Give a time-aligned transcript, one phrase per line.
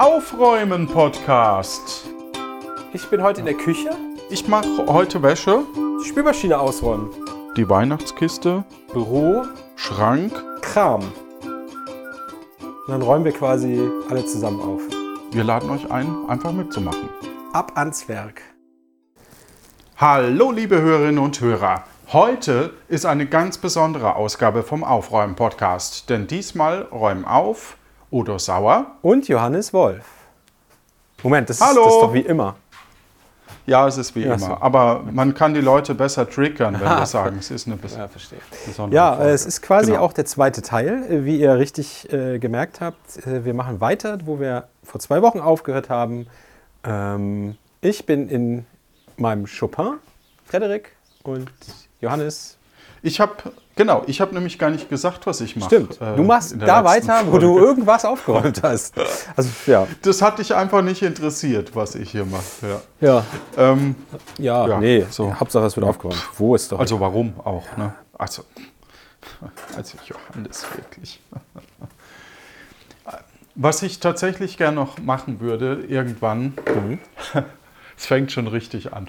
[0.00, 2.08] Aufräumen Podcast.
[2.94, 3.90] Ich bin heute in der Küche.
[4.30, 5.62] Ich mache heute Wäsche,
[6.02, 7.10] Die Spülmaschine ausräumen.
[7.54, 8.64] die Weihnachtskiste,
[8.94, 9.42] Büro,
[9.76, 10.32] Schrank.
[10.62, 11.02] Kram.
[12.62, 13.78] Und dann räumen wir quasi
[14.08, 14.80] alle zusammen auf.
[15.32, 17.10] Wir laden euch ein, einfach mitzumachen.
[17.52, 18.40] Ab ans Werk.
[19.98, 21.84] Hallo liebe Hörerinnen und Hörer.
[22.10, 27.76] Heute ist eine ganz besondere Ausgabe vom Aufräumen Podcast, denn diesmal räumen auf
[28.12, 28.86] Udo Sauer.
[29.02, 30.04] Und Johannes Wolf.
[31.22, 31.80] Moment, das, Hallo.
[31.80, 32.56] Ist, das ist doch wie immer.
[33.66, 34.52] Ja, es ist wie Ja, immer, so.
[34.60, 38.08] aber man kann die Leute besser triggern, wenn wir sagen, es ist eine bes Ja,
[38.08, 38.38] verstehe.
[38.66, 39.30] besondere Ja, Folge.
[39.32, 40.02] es ist quasi Genau.
[40.02, 41.04] auch der zweite Teil.
[41.08, 45.22] Äh, Wie ihr richtig äh, gemerkt habt, äh, wir machen weiter, wo wir vor zwei
[45.22, 46.26] Wochen aufgehört haben.
[46.84, 48.66] Ähm, ich bin in
[49.18, 49.98] meinem Chopin,
[50.46, 51.50] Frederik, und
[52.00, 52.56] Johannes.
[53.02, 53.34] Ich habe
[53.80, 55.68] genau, ich habe nämlich gar nicht gesagt, was ich mache.
[55.70, 57.46] Stimmt, äh, du machst der da weiter, wo Folge.
[57.46, 58.94] du irgendwas aufgeräumt hast.
[59.34, 59.86] Also, ja.
[60.02, 62.42] Das hat dich einfach nicht interessiert, was ich hier mache.
[63.00, 63.08] Ja.
[63.08, 63.24] Ja,
[63.56, 63.94] Ähm,
[64.36, 65.34] ja, Ja, nee, so.
[65.34, 66.22] Hauptsache es wird aufgeräumt.
[66.36, 66.78] Wo ist doch.
[66.78, 67.64] also warum auch?
[67.78, 67.94] Ne?
[68.18, 68.42] Also,
[69.76, 71.22] also Johannes wirklich.
[73.56, 76.54] Was ich tatsächlich gerne noch machen würde irgendwann,
[77.96, 79.08] es fängt schon richtig an.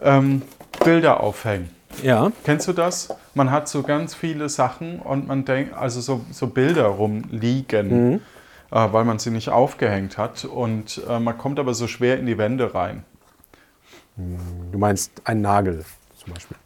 [0.00, 0.42] ähm,
[0.82, 1.70] Bilder aufhängen.
[2.02, 3.08] Ja, Kennst du das?
[3.34, 8.20] Man hat so ganz viele Sachen und man denkt, also so, so Bilder rumliegen,
[8.70, 10.44] äh, weil man sie nicht aufgehängt hat.
[10.44, 13.04] Und äh, man kommt aber so schwer in die Wände rein.
[14.16, 15.84] du meinst ein Nagel
[16.22, 16.56] zum Beispiel.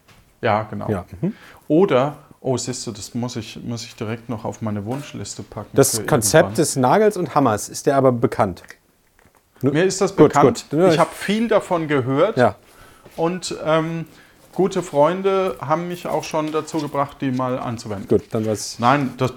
[0.42, 0.88] Ja, genau.
[0.90, 1.04] Ja.
[1.20, 1.34] mhm.
[1.68, 5.70] Oder, oh, siehst du, das muss ich, muss ich direkt noch auf meine Wunschliste packen.
[5.74, 6.54] Das Konzept irgendwann.
[6.56, 8.62] des Nagels und Hammers ist dir aber bekannt.
[9.62, 10.66] Mir ist das Gut, bekannt.
[10.70, 10.92] gut.
[10.92, 12.36] Ich- habe viel davon gehört.
[12.36, 12.56] Ja.
[13.16, 14.04] Und ähm,
[14.56, 18.08] gute Freunde haben mich auch schon dazu gebracht, die mal anzuwenden.
[18.08, 18.78] Gut, dann was.
[18.78, 19.34] Nein, das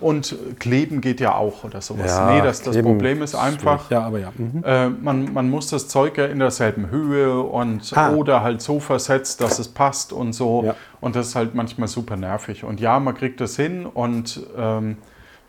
[0.00, 2.10] und Kleben geht ja auch oder sowas.
[2.10, 4.32] Ja, nee, das, das Problem ist einfach, Ja, aber ja.
[4.36, 4.64] Mhm.
[4.64, 8.12] äh, man, man muss das Zeug ja in derselben Höhe und Ah.
[8.14, 10.64] oder halt so versetzt, dass es passt und so.
[10.64, 10.74] Ja.
[11.00, 12.64] Und das ist halt manchmal super nervig.
[12.64, 14.96] Und ja, man kriegt das hin und ähm,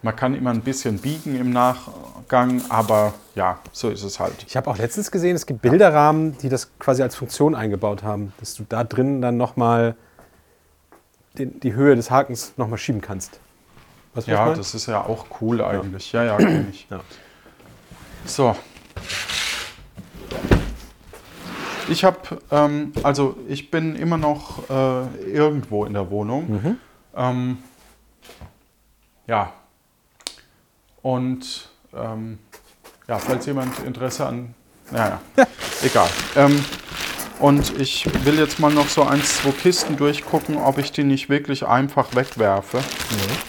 [0.02, 4.46] man kann immer ein bisschen biegen im Nachgang, aber ja, so ist es halt.
[4.48, 8.34] Ich habe auch letztens gesehen, es gibt Bilderrahmen, die das quasi als Funktion eingebaut haben,
[8.40, 9.96] dass du da drin dann nochmal
[11.38, 13.40] die Höhe des Hakens nochmal schieben kannst.
[14.14, 16.12] Was Ja, das ist ja auch cool eigentlich.
[16.12, 16.88] Ja, ja, kenn ich.
[16.90, 17.02] Ja.
[18.26, 18.56] So.
[21.90, 22.18] Ich habe,
[22.52, 26.78] ähm, also ich bin immer noch äh, irgendwo in der Wohnung.
[27.16, 27.58] Ähm,
[29.28, 29.54] ja.
[31.02, 32.40] Und ähm,
[33.08, 34.54] ja, falls jemand Interesse an,
[34.92, 35.22] naja,
[35.84, 36.10] egal.
[36.36, 36.64] Ähm,
[37.40, 41.30] und ich will jetzt mal noch so eins, zwei Kisten durchgucken, ob ich die nicht
[41.30, 42.84] wirklich einfach wegwerfe.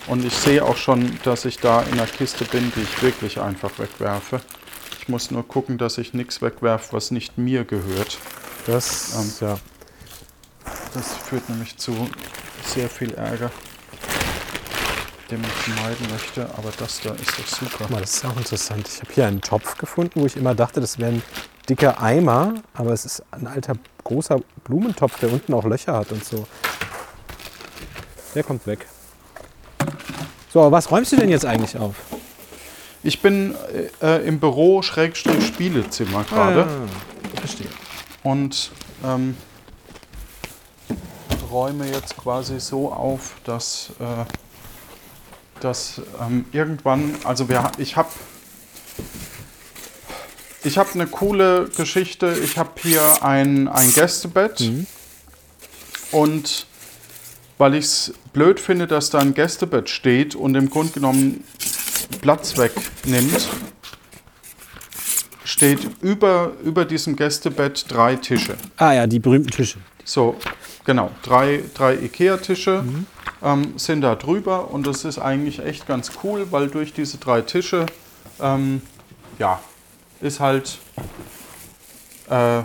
[0.06, 3.40] Und ich sehe auch schon, dass ich da in einer Kiste bin, die ich wirklich
[3.40, 4.40] einfach wegwerfe.
[5.00, 8.18] Ich muss nur gucken, dass ich nichts wegwerfe, was nicht mir gehört.
[8.66, 9.58] Das, ja.
[10.94, 12.08] Das führt nämlich zu
[12.64, 13.50] sehr viel Ärger,
[15.30, 16.48] den ich vermeiden möchte.
[16.56, 17.76] Aber das da ist doch super.
[17.78, 18.88] Guck mal, das ist auch interessant.
[18.88, 21.22] Ich habe hier einen Topf gefunden, wo ich immer dachte, das wäre ein
[21.68, 23.74] dicker Eimer, aber es ist ein alter
[24.04, 26.46] großer Blumentopf, der unten auch Löcher hat und so.
[28.34, 28.86] Der kommt weg.
[30.52, 31.94] So, aber was räumst du denn jetzt eigentlich auf?
[33.02, 33.54] Ich bin
[34.02, 37.68] äh, im Büro Schrägstrich Spielezimmer gerade Ah, verstehe.
[38.24, 38.70] und
[39.04, 39.36] ähm,
[41.50, 44.04] räume jetzt quasi so auf, dass, äh,
[45.60, 48.10] dass ähm, irgendwann, also wir, ich habe
[50.62, 52.36] ich habe eine coole Geschichte.
[52.44, 54.70] Ich habe hier ein, ein Gästebett
[56.12, 56.66] und
[57.56, 61.44] weil ich es blöd finde, dass da ein Gästebett steht und im Grunde genommen
[62.20, 63.48] Platz wegnimmt,
[65.44, 68.56] steht über, über diesem Gästebett drei Tische.
[68.76, 69.78] Ah ja, die berühmten Tische.
[70.04, 70.36] So,
[70.84, 72.82] genau, drei, drei Ikea-Tische
[73.42, 77.40] ähm, sind da drüber und das ist eigentlich echt ganz cool, weil durch diese drei
[77.42, 77.86] Tische,
[78.40, 78.82] ähm,
[79.38, 79.60] ja,
[80.20, 80.78] ist halt,
[82.28, 82.62] äh,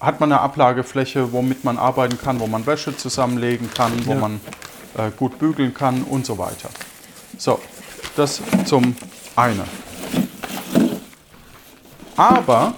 [0.00, 4.18] hat man eine Ablagefläche, womit man arbeiten kann, wo man Wäsche zusammenlegen kann, wo Ja.
[4.20, 4.40] man
[4.98, 6.68] äh, gut bügeln kann und so weiter.
[7.38, 7.58] So,
[8.16, 8.94] das zum
[9.34, 9.64] einen.
[12.16, 12.74] Aber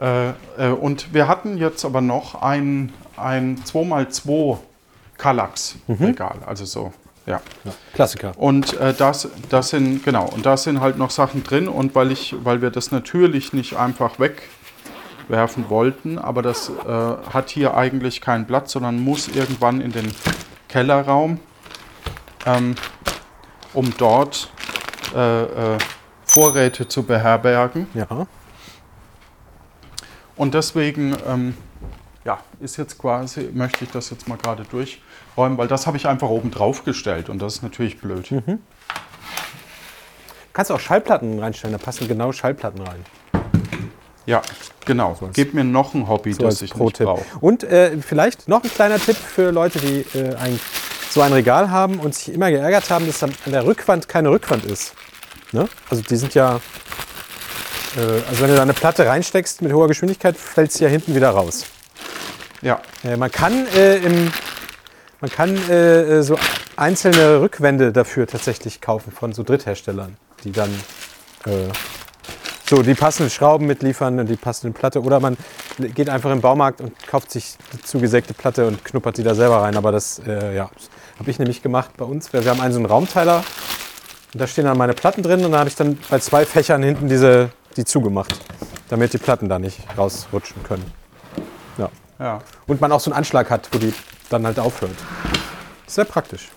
[0.00, 4.58] Äh, äh, und wir hatten jetzt aber noch ein, ein 2x2
[5.18, 6.92] Kallax-Regal, also so,
[7.26, 7.42] ja.
[7.92, 8.32] Klassiker.
[8.36, 12.12] Und äh, das, das sind, genau, und da sind halt noch Sachen drin und weil
[12.12, 16.92] ich, weil wir das natürlich nicht einfach wegwerfen wollten, aber das äh,
[17.32, 20.10] hat hier eigentlich keinen Platz, sondern muss irgendwann in den
[20.68, 21.40] Kellerraum,
[22.46, 22.74] ähm,
[23.74, 24.50] um dort
[25.14, 25.76] äh,
[26.24, 27.86] Vorräte zu beherbergen.
[27.92, 28.26] Ja.
[30.40, 31.54] Und deswegen ähm,
[32.24, 36.06] ja, ist jetzt quasi, möchte ich das jetzt mal gerade durchräumen, weil das habe ich
[36.06, 38.32] einfach oben drauf gestellt und das ist natürlich blöd.
[40.54, 43.04] Kannst du auch Schallplatten reinstellen, da passen genau Schallplatten rein.
[44.24, 44.40] Ja,
[44.86, 45.10] genau.
[45.20, 47.22] als- Gib mir noch ein Hobby, So das ich nicht brauche.
[47.42, 50.58] Und äh, vielleicht noch ein kleiner Tipp für Leute, die äh, ein,
[51.10, 54.30] so ein Regal haben und sich immer geärgert haben, dass an an der Rückwand keine
[54.30, 54.94] Rückwand ist.
[55.52, 55.68] Ne?
[55.90, 56.60] Also die sind ja,
[57.96, 61.30] also wenn du da eine Platte reinsteckst mit hoher Geschwindigkeit, fällt sie ja hinten wieder
[61.30, 61.64] raus.
[62.62, 64.32] Ja, Äh, man kann, äh, im,
[65.20, 66.38] man kann äh, äh, so
[66.76, 70.70] einzelne Rückwände dafür tatsächlich kaufen von so Drittherstellern, die dann
[71.46, 71.68] äh,
[72.68, 75.02] so die passenden Schrauben mitliefern und die passende Platte.
[75.02, 75.36] Oder man
[75.78, 79.62] geht einfach im Baumarkt und kauft sich die zugesägte Platte und knuppert die da selber
[79.62, 79.76] rein.
[79.76, 80.70] Aber das äh, ja,
[81.18, 82.32] habe ich nämlich gemacht bei uns.
[82.32, 83.42] Wir, wir haben einen so einen Raumteiler
[84.32, 86.82] und da stehen dann meine Platten drin und da habe ich dann bei zwei Fächern
[86.82, 88.38] hinten diese, die zugemacht,
[88.88, 90.92] damit die Platten da nicht rausrutschen können.
[91.78, 91.90] Ja.
[92.18, 92.42] ja.
[92.66, 93.94] Und man auch so einen Anschlag hat, wo die
[94.28, 94.96] dann halt aufhört.
[95.86, 96.48] Sehr praktisch.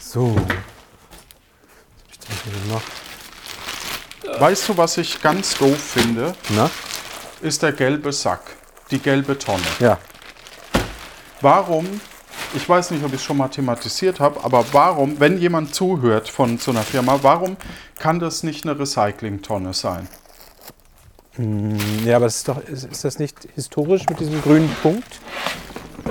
[0.00, 0.36] So.
[2.20, 2.82] Ich noch?
[4.40, 6.70] Weißt du, was ich ganz doof finde, Na?
[7.40, 8.42] ist der gelbe Sack,
[8.90, 9.64] die gelbe Tonne.
[9.80, 9.98] Ja.
[11.40, 12.00] Warum,
[12.54, 16.28] ich weiß nicht, ob ich es schon mal thematisiert habe, aber warum, wenn jemand zuhört
[16.28, 17.56] von so einer Firma, warum
[17.98, 20.08] kann das nicht eine Recyclingtonne sein?
[22.04, 25.20] Ja, aber ist doch, ist, ist das nicht historisch mit diesem grünen Punkt?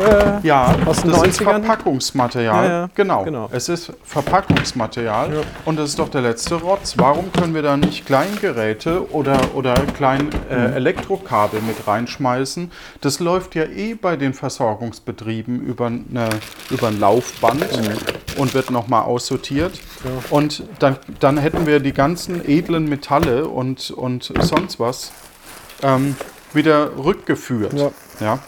[0.04, 1.44] Äh, Ja, Aus den das ist 90ern?
[1.62, 2.66] Verpackungsmaterial.
[2.66, 3.24] Ja, ja, Genau.
[3.24, 3.50] genau.
[3.52, 5.32] Es ist Verpackungsmaterial
[5.66, 6.96] und das ist doch der letzte Rotz.
[6.98, 10.74] Warum können wir da nicht Kleingeräte oder, oder klein äh, Mhm.
[10.74, 12.72] Elektrokabel mit reinschmeißen?
[13.02, 16.30] Das läuft ja eh bei den Versorgungsbetrieben über, eine,
[16.70, 18.40] über ein Laufband Mhm.
[18.42, 19.80] und wird nochmal aussortiert.
[20.30, 25.12] Und dann, dann hätten wir die ganzen edlen Metalle und, und sonst was
[25.82, 26.16] ähm,
[26.54, 27.74] wieder rückgeführt.
[28.20, 28.40] Ja.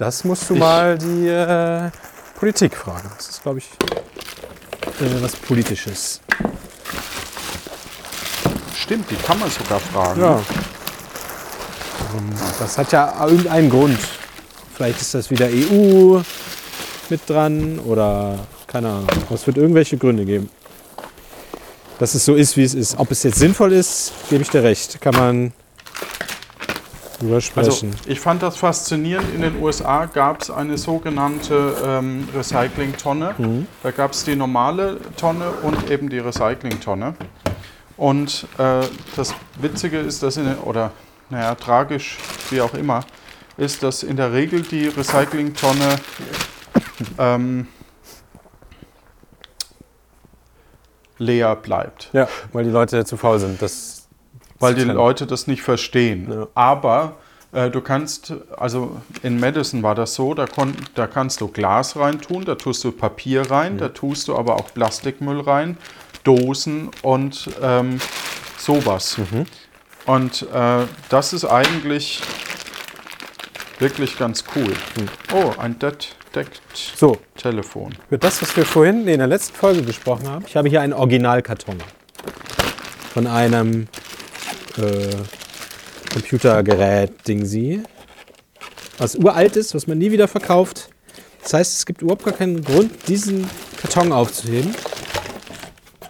[0.00, 1.90] Das musst du Ich- mal die äh,
[2.38, 3.10] Politik fragen.
[3.16, 3.66] Das ist, glaube ich,
[5.00, 6.20] äh, was Politisches.
[8.74, 10.20] Stimmt, die kann man sogar fragen.
[10.20, 10.36] Ja.
[12.16, 13.98] Ähm, Das hat ja irgendeinen Grund.
[14.74, 16.20] Vielleicht ist das wieder EU
[17.10, 19.06] mit dran oder keine Ahnung.
[19.34, 20.48] Es wird irgendwelche Gründe geben.
[21.98, 22.98] Dass es so ist, wie es ist.
[22.98, 24.98] Ob es jetzt sinnvoll ist, gebe ich dir recht.
[25.02, 25.52] Kann man
[27.20, 27.94] drüber Also sprechen.
[28.06, 29.32] ich fand das faszinierend.
[29.34, 33.34] In den USA gab es eine sogenannte ähm, Recyclingtonne.
[33.38, 33.66] Mhm.
[33.82, 37.14] Da gab es die normale Tonne und eben die Recyclingtonne.
[37.96, 38.80] Und äh,
[39.16, 40.90] das Witzige ist, dass in oder
[41.28, 42.16] naja, tragisch,
[42.50, 43.04] wie auch immer,
[43.56, 45.96] ist, dass in der Regel die Recyclingtonne
[47.18, 47.68] ähm,
[51.18, 52.08] leer bleibt.
[52.12, 53.60] ja, weil die Leute zu faul sind.
[53.60, 53.99] Das
[54.60, 54.84] weil die.
[54.84, 56.28] Leute das nicht verstehen.
[56.30, 56.46] Ja.
[56.54, 57.16] Aber
[57.52, 61.96] äh, du kannst, also in Madison war das so, da, kon, da kannst du Glas
[61.96, 65.76] reintun, da tust du Papier rein, da tust du aber auch Plastikmüll rein,
[66.22, 67.98] Dosen und ähm,
[68.56, 69.18] sowas.
[69.18, 69.46] Mhm.
[70.06, 72.20] Und äh, das ist eigentlich
[73.78, 74.74] wirklich ganz cool.
[74.96, 75.08] Mhm.
[75.32, 77.94] Oh, ein Dead deckt So, Telefon.
[78.08, 80.92] Für das, was wir vorhin in der letzten Folge besprochen haben, ich habe hier einen
[80.92, 81.78] Originalkarton
[83.12, 83.88] von einem
[84.78, 87.82] äh, Computergerät Dingsi,
[88.98, 90.90] was uralt ist, was man nie wieder verkauft.
[91.42, 93.48] Das heißt, es gibt überhaupt gar keinen Grund, diesen
[93.80, 94.74] Karton aufzuheben.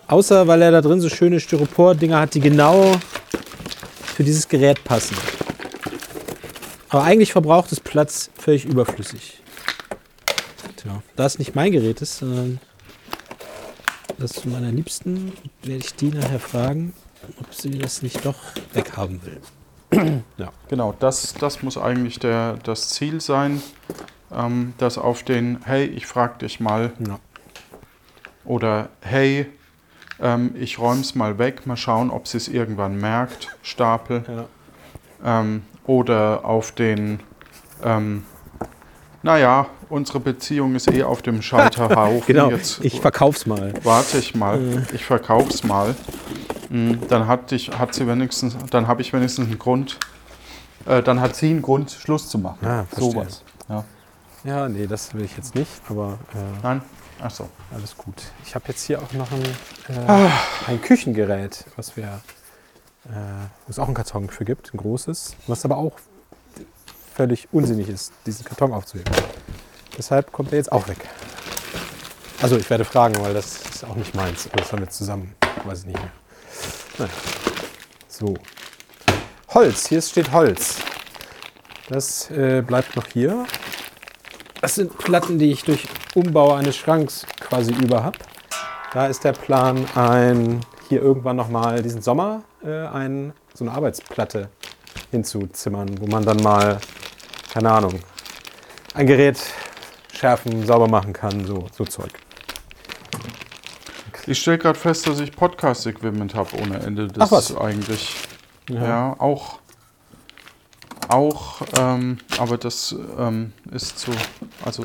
[0.08, 2.98] Außer weil er da drin so schöne Styropor-Dinger hat, die genau
[4.16, 5.16] für dieses Gerät passen.
[6.88, 9.40] Aber eigentlich verbraucht es Platz völlig überflüssig.
[10.76, 12.58] Tja, da es nicht mein Gerät ist, sondern
[14.18, 16.92] das von meiner Liebsten, werde ich die nachher fragen,
[17.40, 18.36] ob sie das nicht doch
[18.72, 19.40] weghaben will.
[20.68, 23.60] Genau, das, das muss eigentlich der, das Ziel sein,
[24.32, 27.18] ähm, dass auf den, hey, ich frag dich mal, Ja.
[28.44, 29.46] oder hey,
[30.20, 34.22] ähm, ich räum's mal weg, mal schauen, ob sie es irgendwann merkt, Stapel,
[35.24, 35.40] Ja.
[35.40, 37.18] ähm, oder auf den,
[37.82, 38.24] ähm,
[39.24, 42.22] naja, unsere Beziehung ist eh auf dem Scheiterhaufen.
[42.26, 43.74] Genau, Jetzt ich verkauf's mal.
[43.82, 45.96] warte ich mal, ich verkauf's mal.
[46.70, 49.98] Dann hat, dich, hat sie wenigstens, dann habe ich wenigstens einen Grund,
[50.86, 52.64] äh, dann hat sie einen Grund, Schluss zu machen.
[52.64, 53.10] Ah, verstehe.
[53.10, 53.42] Sowas.
[53.68, 53.84] Ja.
[54.44, 56.82] Ja, nee, das will ich jetzt nicht, aber äh, Nein?
[57.20, 57.48] Achso.
[57.74, 58.14] alles gut.
[58.46, 59.42] Ich habe jetzt hier auch noch ein,
[59.88, 60.30] äh,
[60.68, 63.08] ein Küchengerät, was wir, äh,
[63.66, 65.92] wo es auch einen Karton für gibt, ein großes, was aber auch
[67.14, 69.12] völlig unsinnig ist, diesen Karton aufzuheben.
[69.98, 71.08] Deshalb kommt er jetzt auch weg.
[72.40, 74.46] Also ich werde fragen, weil das ist auch nicht meins.
[74.46, 75.34] Aber das haben wir zusammen.
[75.64, 76.10] Weiß ich nicht mehr.
[77.00, 77.12] Naja.
[78.08, 78.34] So.
[79.54, 79.86] Holz.
[79.86, 80.76] Hier steht Holz.
[81.88, 83.46] Das äh, bleibt noch hier.
[84.60, 88.18] Das sind Platten, die ich durch Umbau eines Schranks quasi über habe.
[88.92, 94.50] Da ist der Plan, ein, hier irgendwann nochmal diesen Sommer äh, ein, so eine Arbeitsplatte
[95.10, 96.80] hinzuzimmern, wo man dann mal,
[97.50, 97.98] keine Ahnung,
[98.92, 99.40] ein Gerät
[100.12, 102.12] schärfen, sauber machen kann, so, so Zeug.
[104.30, 107.08] Ich stelle gerade fest, dass ich Podcast-Equipment habe ohne Ende.
[107.08, 107.50] Das Ach, was?
[107.50, 108.14] ist eigentlich,
[108.68, 109.58] ja, auch,
[111.08, 114.12] auch, ähm, aber das ähm, ist so,
[114.64, 114.84] also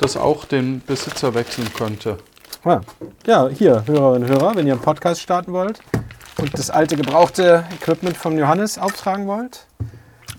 [0.00, 2.18] das auch den Besitzer wechseln könnte.
[2.66, 2.82] Ja.
[3.26, 5.80] ja, hier, Hörerinnen und Hörer, wenn ihr einen Podcast starten wollt
[6.36, 9.66] und das alte gebrauchte Equipment von Johannes auftragen wollt,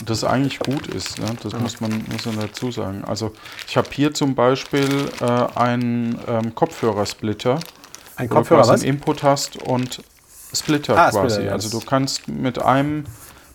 [0.06, 1.36] Das eigentlich gut ist, ne?
[1.42, 3.04] das muss, man, muss man dazu sagen.
[3.06, 3.32] Also
[3.68, 5.26] ich habe hier zum Beispiel äh,
[5.58, 7.60] einen ähm, Kopfhörersplitter,
[8.20, 8.82] ein wo Kopfhörer, du quasi was?
[8.82, 10.04] einen Input hast und
[10.54, 11.36] Splitter Ah, quasi.
[11.36, 13.06] Splitter, also du kannst mit einem,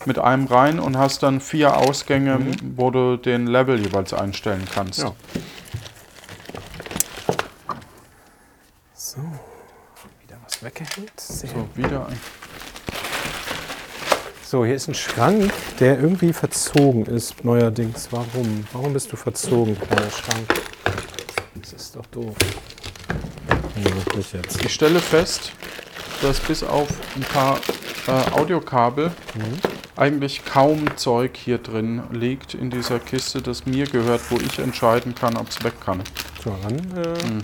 [0.06, 2.38] mit einem rein und hast dann vier Ausgänge,
[2.76, 5.00] wo du den Level jeweils einstellen kannst.
[5.00, 5.04] Mhm.
[5.06, 5.14] Ja.
[8.94, 9.18] So,
[10.22, 11.20] wieder was weggehängt.
[11.20, 12.18] Sehr So, wieder ein.
[14.44, 18.08] So, hier ist ein Schrank, der irgendwie verzogen ist, neuerdings.
[18.12, 18.66] Warum?
[18.72, 20.54] Warum bist du verzogen, kleiner Schrank?
[21.56, 22.34] Das ist doch doof.
[23.76, 24.64] Nicht jetzt.
[24.64, 25.52] Ich stelle fest,
[26.22, 27.58] dass bis auf ein paar
[28.06, 29.58] äh, Audiokabel Mhm.
[29.96, 35.14] eigentlich kaum Zeug hier drin liegt in dieser Kiste, das mir gehört, wo ich entscheiden
[35.14, 36.02] kann, ob es weg kann.
[36.42, 36.76] So, dann.
[37.04, 37.42] Äh,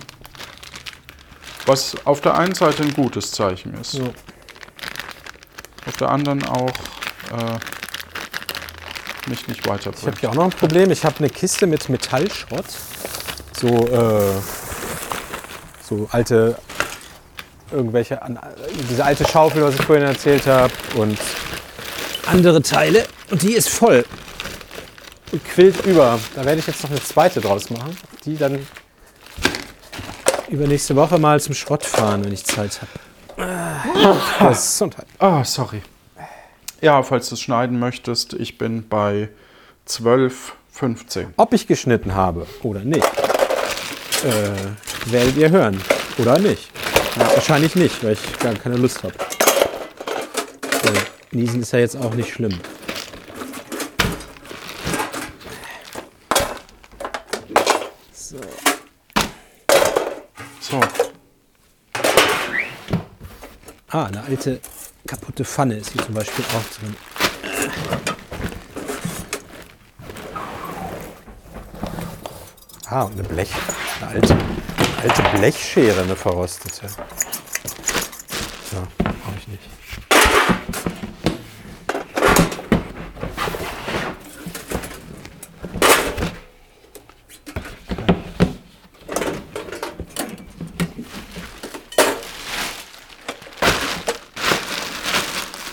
[1.67, 4.13] Was auf der einen Seite ein gutes Zeichen ist, so.
[5.87, 6.71] auf der anderen auch
[7.33, 7.59] äh,
[9.29, 10.19] mich nicht Ich habe weiterbringt.
[10.21, 10.91] hier auch noch ein Problem.
[10.91, 12.65] Ich habe eine Kiste mit Metallschrott.
[13.59, 14.33] So, äh,
[15.91, 16.57] so alte,
[17.71, 18.21] irgendwelche,
[18.89, 20.73] diese alte Schaufel, was ich vorhin erzählt habe.
[20.97, 21.19] Und
[22.27, 23.05] andere Teile.
[23.31, 24.05] Und die ist voll.
[25.33, 26.19] Und quillt über.
[26.35, 27.97] Da werde ich jetzt noch eine zweite draus machen.
[28.25, 28.67] Die dann
[30.49, 34.49] übernächste Woche mal zum Schrott fahren, wenn ich Zeit habe.
[34.49, 35.07] Gesundheit.
[35.19, 35.83] Ah, sorry.
[36.81, 39.29] Ja, falls du es schneiden möchtest, ich bin bei
[39.89, 41.27] 12,15.
[41.37, 43.05] Ob ich geschnitten habe oder nicht,
[44.25, 45.81] äh, werdet ihr hören.
[46.19, 46.71] Oder nicht.
[47.17, 49.15] Wahrscheinlich nicht, weil ich gar keine Lust habe.
[51.33, 52.59] Niesen ist ja jetzt auch nicht schlimm.
[58.13, 58.41] So.
[60.61, 60.81] So,
[63.93, 64.61] Ah, eine alte
[65.07, 66.97] kaputte Pfanne ist hier zum Beispiel auch drin.
[72.87, 73.51] Ah, und eine Blech.
[74.01, 74.37] Eine alte,
[75.03, 76.89] alte Blechschere, eine verrostete.
[78.71, 79.63] So, brauche ich nicht.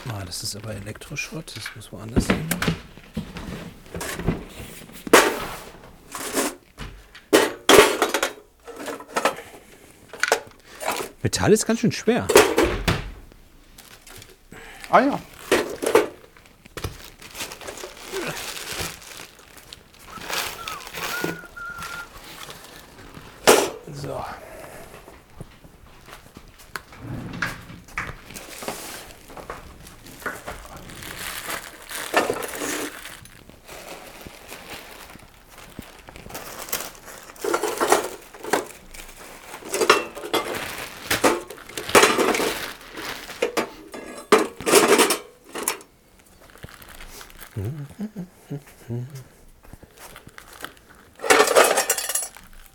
[0.09, 2.47] Ah, das ist aber Elektroschrott, das muss woanders hin.
[11.53, 12.27] Ist ganz schön schwer.
[14.89, 15.19] ah ja.
[23.93, 24.23] So.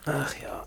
[0.04, 0.66] Ach ja.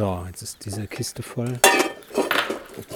[0.00, 1.58] So, jetzt ist diese Kiste voll.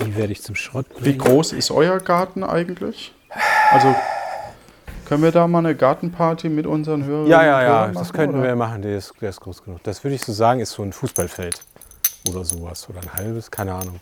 [0.01, 1.19] Die werde ich zum Schrott Wie bringen.
[1.19, 3.15] groß ist euer Garten eigentlich?
[3.73, 3.95] Also
[5.05, 8.17] können wir da mal eine Gartenparty mit unseren Hörern Ja, ja, ja, Hörern das machen,
[8.17, 8.49] könnten oder?
[8.49, 8.81] wir machen.
[8.81, 9.83] Der ist, der ist groß genug.
[9.83, 11.61] Das würde ich so sagen, ist so ein Fußballfeld
[12.31, 12.89] oder sowas.
[12.89, 14.01] Oder ein halbes, keine Ahnung.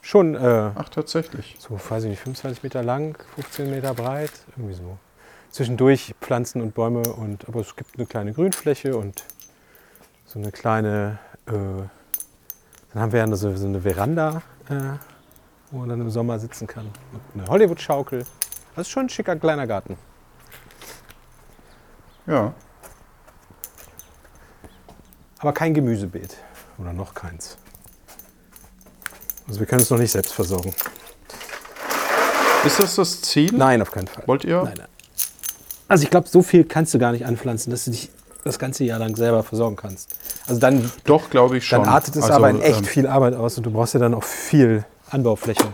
[0.00, 1.54] Schon äh, Ach, tatsächlich.
[1.60, 4.98] so, weiß ich nicht, 25 Meter lang, 15 Meter breit, irgendwie so.
[5.52, 9.22] Zwischendurch Pflanzen und Bäume und aber es gibt eine kleine Grünfläche und
[10.26, 11.52] so eine kleine, äh,
[12.92, 14.74] dann haben wir ja so, so eine Veranda, äh,
[15.70, 16.86] wo man dann im Sommer sitzen kann.
[17.12, 18.24] Und eine Hollywood-Schaukel.
[18.76, 19.96] Das ist schon ein schicker kleiner Garten.
[22.26, 22.52] Ja.
[25.38, 26.36] Aber kein Gemüsebeet.
[26.78, 27.56] Oder noch keins.
[29.48, 30.74] Also wir können es noch nicht selbst versorgen.
[32.64, 33.52] Ist das das Ziel?
[33.52, 34.22] Nein, auf keinen Fall.
[34.26, 34.62] Wollt ihr?
[34.62, 34.88] Nein, nein.
[35.88, 38.10] Also ich glaube, so viel kannst du gar nicht anpflanzen, dass du dich
[38.44, 40.16] das ganze Jahr lang selber versorgen kannst.
[40.46, 41.80] Also dann, Doch, glaube ich schon.
[41.82, 44.00] dann artet es Also, aber in echt ähm, viel Arbeit aus und du brauchst ja
[44.00, 45.64] dann auch viel Anbaufläche.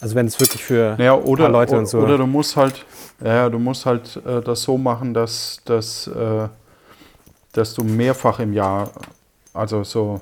[0.00, 1.98] Also wenn es wirklich für ein oder, paar Leute und so.
[1.98, 2.84] oder du musst halt,
[3.24, 6.48] ja, ja, du musst halt äh, das so machen, dass, dass, äh,
[7.52, 8.90] dass du mehrfach im Jahr,
[9.54, 10.20] also so,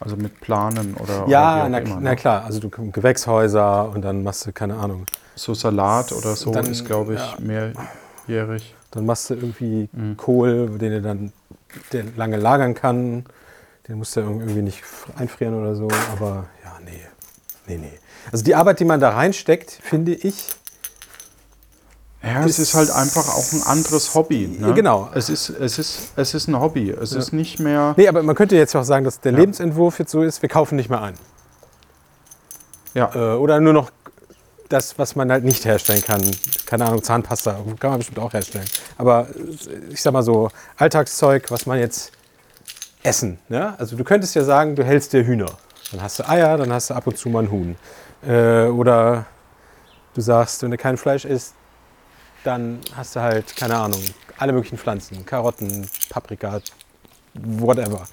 [0.00, 2.16] also mit Planen oder, ja, oder na, immer, na ne?
[2.16, 6.66] klar, also du Gewächshäuser und dann machst du, keine Ahnung, so Salat oder so Dann,
[6.66, 7.36] ist, glaube ich, ja.
[8.26, 8.74] mehrjährig.
[8.90, 10.16] dann machst du irgendwie Mhm.
[10.16, 11.32] Kohl, den du dann
[11.92, 13.24] der lange lagern kann.
[13.86, 14.82] Den musst du irgendwie nicht
[15.16, 17.00] einfrieren oder so, aber ja, nee.
[17.66, 17.98] Nee, nee.
[18.30, 20.54] Also die Arbeit, die man da reinsteckt, finde ich,
[22.22, 24.48] Ja, es ist halt einfach auch ein anderes Hobby.
[24.48, 24.68] Ne?
[24.68, 25.08] Ja, genau.
[25.14, 26.90] Es ist, es ist, es ist ein Hobby.
[26.90, 27.94] Es ist nicht mehr.
[27.96, 29.38] Nee, aber man könnte jetzt auch sagen, dass der Ja.
[29.38, 31.14] Lebensentwurf jetzt so ist, wir kaufen nicht mehr ein.
[32.94, 33.10] Ja.
[33.14, 33.90] Äh, oder nur noch
[34.68, 36.22] das, was man halt nicht herstellen kann.
[36.66, 38.66] Keine Ahnung, Zahnpasta, kann man bestimmt auch herstellen.
[38.98, 39.28] Aber
[39.90, 42.12] ich sag mal so, Alltagszeug, was man jetzt
[43.02, 43.38] essen.
[43.48, 43.74] Ne?
[43.78, 45.50] Also du könntest ja sagen, du hältst dir Hühner.
[45.92, 47.76] Dann hast du Eier, dann hast du ab und zu mal ein Huhn.
[48.26, 49.26] Äh, oder
[50.14, 51.54] du sagst, wenn du kein Fleisch isst,
[52.44, 54.02] dann hast du halt, keine Ahnung,
[54.36, 55.24] alle möglichen Pflanzen.
[55.24, 56.60] Karotten, Paprika,
[57.34, 58.06] whatever.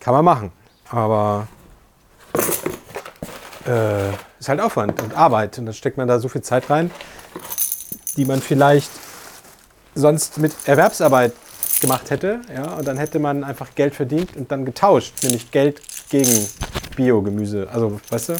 [0.00, 0.52] Kann man machen.
[0.90, 1.46] Aber
[3.70, 5.58] äh, ist halt Aufwand und Arbeit.
[5.58, 6.90] Und dann steckt man da so viel Zeit rein,
[8.16, 8.90] die man vielleicht
[9.94, 11.32] sonst mit Erwerbsarbeit
[11.80, 12.40] gemacht hätte.
[12.54, 15.22] Ja, und dann hätte man einfach Geld verdient und dann getauscht.
[15.22, 16.46] Nämlich Geld gegen
[16.96, 17.68] Biogemüse.
[17.72, 18.36] Also, weißt du?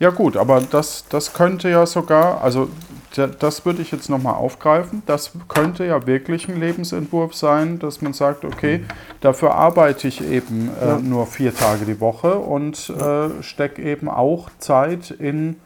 [0.00, 2.68] Ja gut, aber das, das könnte ja sogar, also
[3.18, 8.12] das würde ich jetzt nochmal aufgreifen, das könnte ja wirklich ein Lebensentwurf sein, dass man
[8.12, 8.84] sagt, okay,
[9.20, 10.98] dafür arbeite ich eben äh, Ja.
[10.98, 15.56] nur vier Tage die Woche und äh, stecke eben auch Zeit in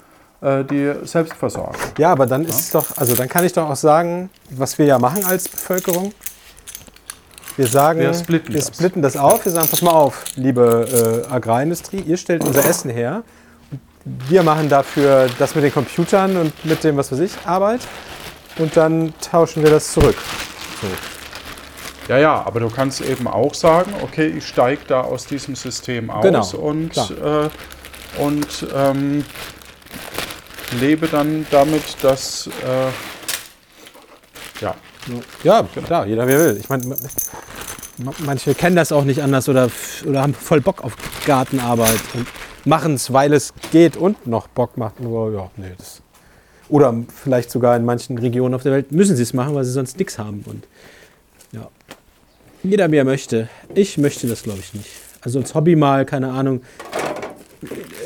[0.41, 1.75] äh, die Selbstversorgung.
[1.99, 4.87] Ja, aber dann ist es doch, also dann kann ich doch auch sagen, was wir
[4.87, 6.13] ja machen als Bevölkerung.
[7.57, 8.69] Wir sagen, Wir splitten wir das.
[8.69, 9.45] splitten das auf.
[9.45, 13.25] Wir sagen, pass mal auf, liebe äh, Agrarindustrie, ihr stellt unser Essen her.
[14.05, 17.81] Wir machen dafür das mit den Computern und mit dem, was weiß ich, Arbeit.
[18.59, 20.17] Und dann tauschen wir das zurück.
[22.09, 26.09] Ja, ja, aber du kannst eben auch sagen, okay, ich steige da aus diesem System
[26.11, 27.51] aus Genau, und, äh,
[28.19, 29.25] und ähm,
[30.81, 32.87] lebe dann damit, dass äh,
[34.65, 34.75] ja,
[35.45, 36.57] Ja, klar, jeder wie er will.
[36.59, 39.69] Ich meine, ma- manche kennen das auch nicht anders oder,
[40.07, 40.95] oder haben voll Bock auf
[41.27, 42.27] Gartenarbeit und
[42.69, 45.01] machen es, weil es geht und noch Bock macht.
[45.01, 46.01] Nur, ja, nee, das.
[46.69, 49.73] Oder vielleicht sogar in manchen Regionen auf der Welt müssen sie es machen, weil sie
[49.73, 50.45] sonst nichts haben.
[50.47, 50.67] Und
[51.53, 51.69] ja,
[52.63, 53.49] jeder er möchte.
[53.75, 54.91] Ich möchte das, glaube ich, nicht.
[55.23, 56.61] Also als Hobby mal, keine Ahnung,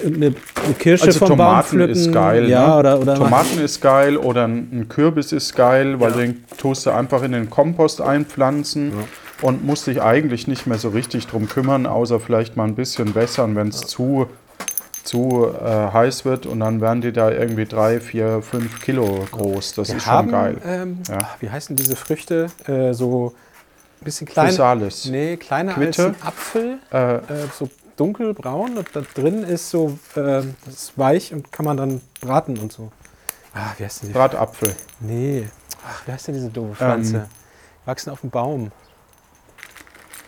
[0.04, 0.26] eine,
[0.64, 1.92] eine Kirsche Also vom Baum Tomaten pflücken.
[1.92, 2.48] ist geil.
[2.48, 2.78] Ja, ne?
[2.78, 6.16] oder, oder Tomaten ist geil oder ein Kürbis ist geil, weil Ja.
[6.18, 8.92] den tust du einfach in den Kompost einpflanzen
[9.42, 13.14] und musst dich eigentlich nicht mehr so richtig drum kümmern, außer vielleicht mal ein bisschen
[13.14, 14.26] wässern, wenn es zu,
[15.04, 19.74] zu äh, heiß wird und dann werden die da irgendwie drei, vier, fünf Kilo groß.
[19.74, 20.58] Das Wir ist schon haben, geil.
[20.64, 21.28] Ähm, Ja.
[21.40, 22.46] wie heißen diese Früchte?
[22.66, 23.34] Äh, so
[24.00, 24.48] ein bisschen kleiner.
[24.48, 25.06] Chrysalis.
[25.06, 26.06] Nee, kleiner Quitte.
[26.06, 26.78] als ein Apfel.
[26.92, 27.20] Äh, Äh,
[27.58, 28.78] so dunkelbraun.
[28.78, 32.72] Und da drin ist so äh, das ist weich und kann man dann braten und
[32.72, 32.90] so.
[33.54, 34.14] Ah, wie heißt denn die?
[34.14, 34.74] Bratapfel.
[35.00, 35.48] Nee.
[35.86, 37.16] Ach, wie heißt denn diese doofe Pflanze?
[37.16, 37.24] Ähm.
[37.84, 38.70] Wachsen auf dem Baum.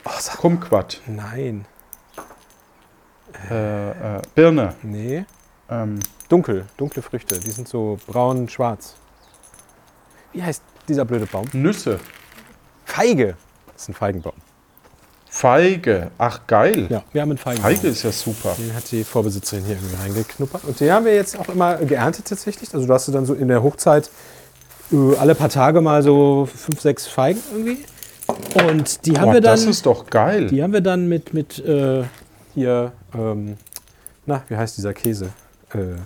[0.04, 1.00] Oh, Kumquat.
[1.06, 1.64] nein.
[3.50, 4.74] Äh, äh, Birne.
[4.82, 5.24] Nee.
[5.70, 6.66] Ähm, Dunkel.
[6.76, 7.38] Dunkle Früchte.
[7.38, 8.94] Die sind so braun-schwarz.
[10.32, 11.46] Wie heißt dieser blöde Baum?
[11.52, 12.00] Nüsse.
[12.84, 13.36] Feige.
[13.72, 14.34] Das ist ein Feigenbaum.
[15.28, 16.10] Feige.
[16.16, 16.86] Ach, geil.
[16.90, 17.74] Ja, wir haben einen Feigenbaum.
[17.74, 18.54] Feige ist ja super.
[18.58, 20.64] Den hat die Vorbesitzerin hier irgendwie reingeknuppert.
[20.64, 22.72] Und den haben wir jetzt auch immer geerntet tatsächlich.
[22.72, 24.10] Also du hast du dann so in der Hochzeit
[24.92, 27.84] äh, alle paar Tage mal so fünf, sechs Feigen irgendwie.
[28.68, 30.46] Und die haben Boah, wir dann, das ist doch geil.
[30.46, 32.04] die haben wir dann mit, mit äh,
[32.54, 33.56] hier, ähm,
[34.26, 35.30] na, wie heißt dieser Käse?
[35.72, 35.96] Äh,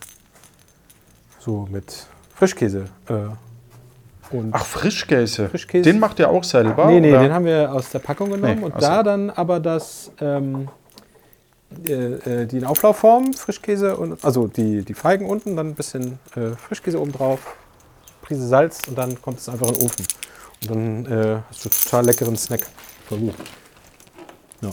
[1.39, 2.87] so mit Frischkäse.
[3.09, 5.49] Äh, und Ach, Frischkäse.
[5.49, 5.91] Frischkäse.
[5.91, 6.87] Den macht ihr auch selber?
[6.87, 7.23] Nee, nee, oder?
[7.23, 10.69] den haben wir aus der Packung genommen Nee, und da dann aber das, ähm,
[11.87, 16.19] äh, äh, die in Auflaufform, Frischkäse und also die, die Feigen unten, dann ein bisschen
[16.37, 17.57] äh, Frischkäse oben drauf,
[18.23, 20.07] Prise Salz und dann kommt es einfach in den Ofen.
[20.63, 22.67] Und dann hast du total leckeren Snack.
[23.09, 23.35] Voll gut.
[24.61, 24.71] Ja.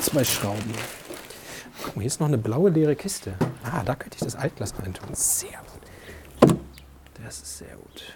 [0.00, 0.72] Zwei Schrauben.
[1.82, 3.34] Guck mal, hier ist noch eine blaue leere Kiste.
[3.64, 5.14] Ah, da könnte ich das Altglas reintun.
[5.14, 5.58] Sehr
[6.40, 6.58] gut.
[7.22, 8.14] Das ist sehr gut.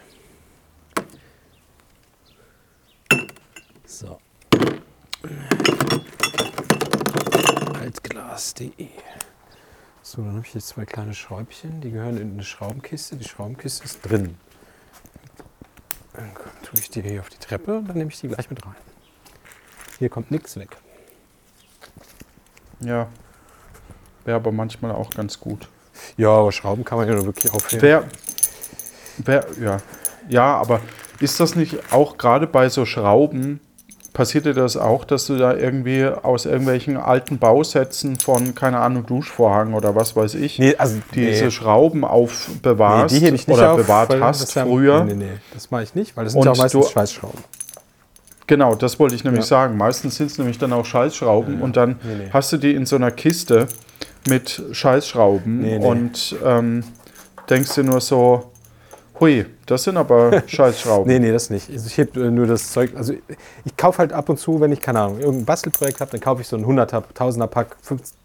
[3.84, 4.18] So.
[7.74, 8.88] Altglas.de
[10.02, 11.80] So, dann habe ich jetzt zwei kleine Schräubchen.
[11.80, 13.16] Die gehören in eine Schraubenkiste.
[13.16, 14.38] Die Schraubenkiste ist drin.
[16.12, 16.30] Dann
[16.62, 18.76] tue ich die hier auf die Treppe und dann nehme ich die gleich mit rein.
[19.98, 20.76] Hier kommt nichts weg.
[22.80, 23.08] Ja.
[24.24, 25.68] Wäre aber manchmal auch ganz gut.
[26.16, 27.82] Ja, aber Schrauben kann man ja nur wirklich aufheben.
[27.82, 28.04] Wer,
[29.18, 29.76] wer, ja.
[30.28, 30.80] ja, aber
[31.20, 33.60] ist das nicht auch gerade bei so Schrauben,
[34.12, 39.06] passiert dir das auch, dass du da irgendwie aus irgendwelchen alten Bausätzen von, keine Ahnung,
[39.06, 41.50] Duschvorhang oder was weiß ich, Nee, also diese nee.
[41.50, 45.04] Schrauben aufbewahrst Nee, die oder auf, bewahrt hast früher?
[45.04, 47.38] Nee, nee, nee, das mache ich nicht, weil das sind ja meistens Schweißschrauben.
[48.50, 49.46] Genau, das wollte ich nämlich Ja.
[49.46, 49.76] sagen.
[49.76, 52.30] Meistens sind es nämlich dann auch Scheißschrauben und dann Nee, nee.
[52.32, 53.68] hast du die in so einer Kiste
[54.26, 55.86] mit Scheißschrauben Nee, nee.
[55.86, 56.82] und ähm,
[57.48, 58.50] denkst dir nur so,
[59.20, 61.06] hui, das sind aber Scheißschrauben.
[61.06, 61.70] Nee, nee, das nicht.
[61.70, 62.90] Also ich heb äh, nur das Zeug.
[62.96, 63.12] Also
[63.64, 66.40] ich kaufe halt ab und zu, wenn ich, keine Ahnung, irgendein Bastelprojekt habe, dann kaufe
[66.42, 67.76] ich so ein 100er, 1000er Pack,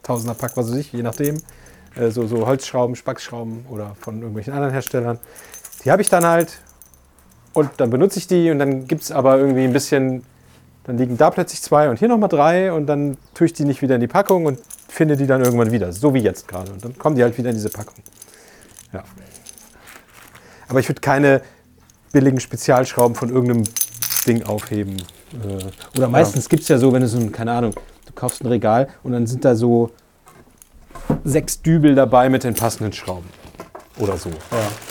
[0.04, 1.38] 5000er Pack, was weiß ich, je nachdem.
[1.96, 5.20] Äh, so, so Holzschrauben, Spackschrauben oder von irgendwelchen anderen Herstellern.
[5.84, 6.58] Die habe ich dann halt
[7.56, 10.24] und dann benutze ich die und dann gibt es aber irgendwie ein bisschen,
[10.84, 13.82] dann liegen da plötzlich zwei und hier nochmal drei und dann tue ich die nicht
[13.82, 16.72] wieder in die Packung und finde die dann irgendwann wieder, so wie jetzt gerade.
[16.72, 17.96] Und dann kommen die halt wieder in diese Packung.
[18.92, 19.04] Ja.
[20.68, 21.42] Aber ich würde keine
[22.12, 23.64] billigen Spezialschrauben von irgendeinem
[24.28, 24.98] Ding aufheben.
[24.98, 27.74] Äh, Oder meistens gibt es ja so, wenn du so ein, keine Ahnung,
[28.06, 29.92] du kaufst ein Regal und dann sind da so
[31.24, 33.30] sechs Dübel dabei mit den passenden Schrauben.
[33.98, 34.30] Oder so.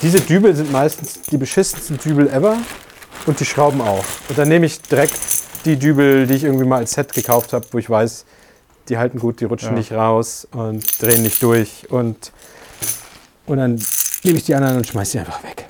[0.03, 2.57] Diese Dübel sind meistens die beschissensten Dübel ever
[3.27, 4.05] und die Schrauben auch.
[4.29, 5.19] Und dann nehme ich direkt
[5.65, 8.25] die Dübel, die ich irgendwie mal als Set gekauft habe, wo ich weiß,
[8.89, 9.79] die halten gut, die rutschen Ja.
[9.79, 11.91] nicht raus und drehen nicht durch.
[11.91, 12.33] Und,
[13.47, 13.83] und dann
[14.23, 15.67] nehme ich die anderen und schmeiße die einfach weg.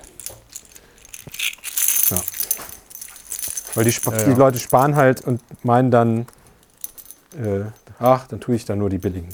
[2.10, 2.22] Ja.
[3.74, 4.24] Weil die, Sp Ja, ja.
[4.24, 6.26] die Leute sparen halt und meinen dann,
[7.36, 7.64] äh,
[7.98, 9.28] ach, dann tue ich da nur die billigen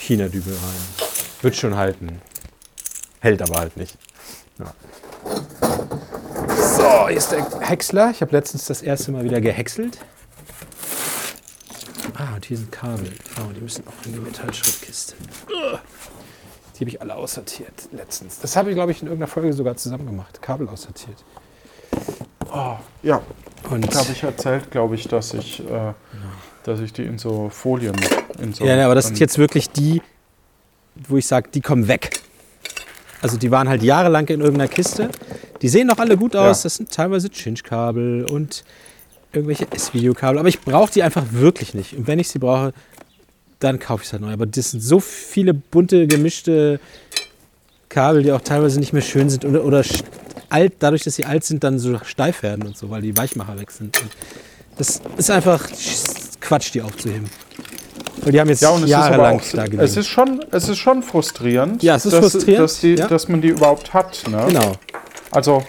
[0.00, 1.06] China-Dübel rein.
[1.42, 2.20] Wird schon halten.
[3.24, 3.96] Hält aber halt nicht.
[4.58, 4.74] Ja.
[6.46, 8.10] So, hier ist der Häcksler.
[8.10, 9.96] Ich habe letztens das erste Mal wieder gehäckselt.
[12.16, 13.10] Ah, und hier sind Kabel.
[13.38, 15.14] Oh, die müssen auch in die Metallschrittkiste.
[15.46, 15.78] Ugh.
[16.74, 18.40] Die habe ich alle aussortiert letztens.
[18.40, 20.42] Das habe ich, glaube ich, in irgendeiner Folge sogar zusammen gemacht.
[20.42, 21.24] Kabel aussortiert.
[23.02, 23.22] Ja,
[23.70, 25.94] Und da habe ich erzählt, glaube ich, dass ich, äh,
[26.64, 27.96] dass ich die in so Folien,
[28.38, 30.02] in so ja, ja, aber das sind jetzt wirklich die,
[30.94, 32.20] wo ich sage, die kommen weg.
[33.24, 35.08] Also die waren halt jahrelang in irgendeiner Kiste.
[35.62, 36.58] Die sehen noch alle gut aus.
[36.58, 36.62] Ja.
[36.64, 38.64] Das sind teilweise Chinch-Kabel und
[39.32, 40.38] irgendwelche S-Video-Kabel.
[40.38, 41.96] Aber ich brauche die einfach wirklich nicht.
[41.96, 42.74] Und wenn ich sie brauche,
[43.60, 44.30] dann kaufe ich es halt neu.
[44.30, 46.80] Aber das sind so viele bunte, gemischte
[47.88, 49.82] Kabel, die auch teilweise nicht mehr schön sind oder, oder
[50.50, 53.58] alt, dadurch, dass sie alt sind, dann so steif werden und so, weil die Weichmacher
[53.58, 53.98] weg sind.
[54.02, 54.10] Und
[54.76, 55.66] das ist einfach
[56.42, 57.30] Quatsch, die aufzuheben.
[58.24, 59.82] Weil die haben jetzt Ja, und es ist aber jahrelang auch, da gelegen.
[59.82, 63.06] es ist schon, es ist schon frustrierend, Ja, es ist dass, frustrierend, dass, die, ja.
[63.06, 64.22] dass man die überhaupt hat.
[64.30, 64.44] Ne?
[64.48, 64.72] genau.
[65.30, 65.62] Also,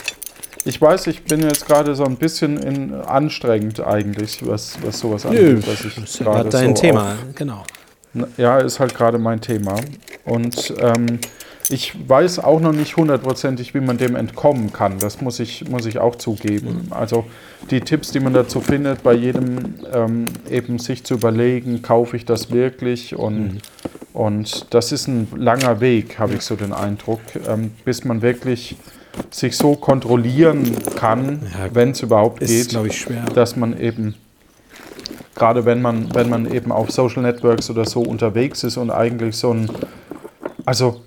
[0.64, 5.26] ich weiß, ich bin jetzt gerade so ein bisschen in, anstrengend eigentlich, was, was sowas
[5.26, 5.68] angeht.
[5.68, 7.58] Was ich das ist dein so Thema, genau.
[7.58, 9.76] Auf, ja, ist halt gerade mein Thema.
[10.24, 11.20] Und ähm,
[11.70, 15.00] ich weiß auch noch nicht hundertprozentig, wie man dem entkommen kann.
[15.00, 16.88] Das muss ich, muss ich auch zugeben.
[16.92, 17.26] Also
[17.72, 22.26] die Tipps, die man dazu findet, bei jedem ähm, eben sich zu überlegen, kaufe ich
[22.26, 23.16] das wirklich?
[23.16, 23.62] Und,
[24.14, 28.76] und das ist ein langer Weg, habe ich so den Eindruck, ähm, bis man wirklich
[29.32, 33.24] sich so kontrollieren kann, Ja, wenn es überhaupt Ist, geht, ich, schwer.
[33.34, 34.14] dass man eben,
[35.36, 39.38] gerade wenn man, wenn man eben auf Social Networks oder so unterwegs ist und eigentlich
[39.38, 39.70] so ein,
[40.66, 41.02] also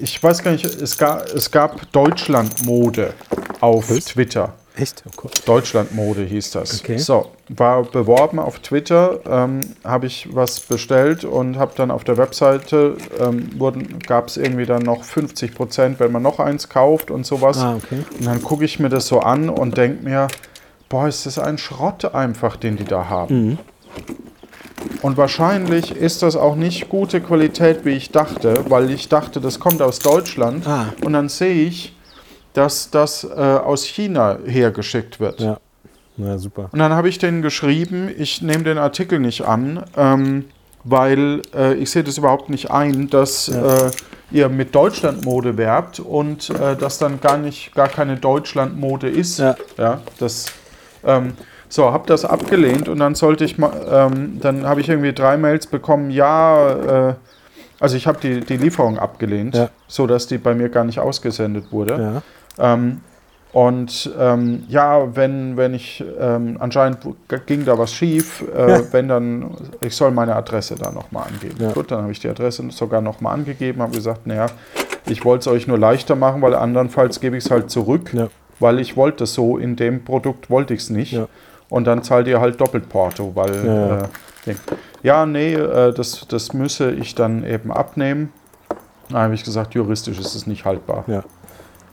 [0.00, 3.14] ich weiß gar nicht, es gab, es gab Deutschlandmode
[3.60, 4.06] auf Was?
[4.06, 4.54] Twitter.
[4.76, 5.02] Echt?
[5.06, 5.42] Oh Gott.
[5.46, 6.80] Deutschlandmode hieß das.
[6.80, 6.98] Okay.
[6.98, 12.16] So, war beworben auf Twitter, ähm, habe ich was bestellt und habe dann auf der
[12.16, 13.50] Webseite, ähm,
[14.06, 17.58] gab es irgendwie dann noch 50 Prozent, wenn man noch eins kauft und sowas.
[17.58, 18.04] Ah, okay.
[18.18, 20.28] Und dann gucke ich mir das so an und denke mir,
[20.88, 23.48] boah, ist das ein Schrott einfach, den die da haben.
[23.48, 23.58] Mhm.
[25.02, 29.60] Und wahrscheinlich ist das auch nicht gute Qualität, wie ich dachte, weil ich dachte, das
[29.60, 30.66] kommt aus Deutschland.
[30.66, 30.86] Ah.
[31.04, 31.94] Und dann sehe ich,
[32.54, 35.40] dass das äh, aus China hergeschickt wird.
[35.40, 35.58] Ja.
[36.16, 36.68] Na super.
[36.72, 40.46] Und dann habe ich denen geschrieben, ich nehme den Artikel nicht an, ähm,
[40.82, 43.86] weil äh, ich sehe das überhaupt nicht ein, dass Ja.
[43.86, 43.90] äh,
[44.32, 49.38] ihr mit Deutschlandmode werbt und äh, das dann gar nicht, gar keine Deutschlandmode ist.
[49.38, 49.54] Ja.
[49.76, 50.46] Ja, das,
[51.04, 51.34] ähm,
[51.70, 55.36] So, habe das abgelehnt und dann sollte ich mal, ähm, dann habe ich irgendwie drei
[55.36, 57.14] Mails bekommen, ja, äh,
[57.80, 59.68] also ich habe die, die Lieferung abgelehnt, Ja.
[59.86, 62.22] so dass die bei mir gar nicht ausgesendet wurde.
[62.58, 62.72] Ja.
[62.74, 63.00] Ähm,
[63.52, 66.98] und ähm, ja, wenn, wenn ich, ähm, anscheinend
[67.46, 68.80] ging da was schief, äh, Ja.
[68.92, 69.50] wenn dann,
[69.80, 71.56] ich soll meine Adresse da nochmal angeben.
[71.58, 71.72] Ja.
[71.72, 74.46] Gut, dann habe ich die Adresse sogar nochmal angegeben, habe gesagt, naja,
[75.06, 78.28] ich wollte es euch nur leichter machen, weil andernfalls gebe ich es halt zurück, Ja.
[78.60, 81.18] weil ich wollte es so, in dem Produkt wollte ich es nicht.
[81.70, 83.98] Und dann zahlt ihr halt doppelt Porto, weil, Ja.
[83.98, 84.54] Äh,
[85.02, 88.32] ja, nee, äh, das, das müsse ich dann eben abnehmen.
[89.10, 91.04] Da habe ich gesagt, juristisch ist es nicht haltbar.
[91.06, 91.22] Ja.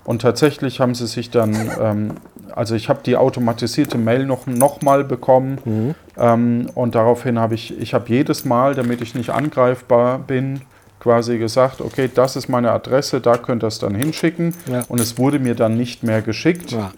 [0.06, 2.12] Und tatsächlich haben sie sich dann, ähm,
[2.56, 5.96] also ich habe die automatisierte Mail noch, noch mal bekommen Mhm.
[6.18, 10.62] ähm, und daraufhin habe ich, ich habe jedes Mal, damit ich nicht angreifbar bin,
[11.00, 14.84] quasi gesagt, okay, das ist meine Adresse, da könnt ihr es dann hinschicken Ja.
[14.88, 16.72] und es wurde mir dann nicht mehr geschickt.
[16.72, 16.92] Ja.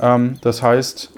[0.00, 1.11] Ähm, das heißt,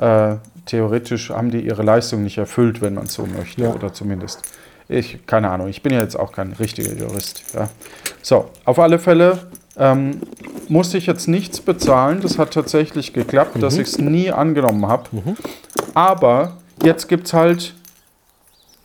[0.00, 3.72] äh, theoretisch haben die ihre Leistung nicht erfüllt, wenn man es so möchte, Ja.
[3.72, 4.42] oder zumindest.
[4.88, 7.44] Ich, keine Ahnung, ich bin ja jetzt auch kein richtiger Jurist.
[7.54, 7.68] Ja.
[8.20, 9.38] So, auf alle Fälle
[9.76, 10.20] ähm,
[10.68, 12.20] musste ich jetzt nichts bezahlen.
[12.20, 15.08] Das hat tatsächlich geklappt, dass ich es nie angenommen habe.
[15.94, 17.74] Aber jetzt gibt es halt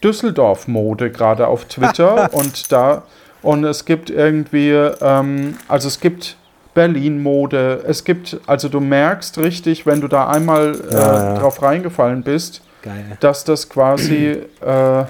[0.03, 3.03] Düsseldorf-Mode gerade auf Twitter und da
[3.41, 6.37] und es gibt irgendwie, ähm, also es gibt
[6.77, 12.21] Berlin-Mode, es gibt, also du merkst richtig, wenn du da einmal äh, Ja, drauf reingefallen
[12.21, 13.17] bist, Geil.
[13.19, 15.05] dass das quasi, äh,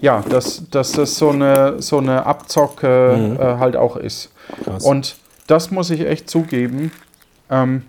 [0.00, 4.30] ja, dass, dass das so eine, so eine Abzocke äh, halt auch ist.
[4.64, 4.82] Krass.
[4.82, 5.16] Und
[5.48, 6.92] das muss ich echt zugeben.
[7.50, 7.82] Ähm,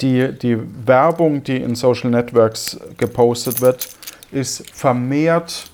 [0.00, 3.88] die, die Werbung, die in Social Networks gepostet wird,
[4.32, 5.70] ist vermehrt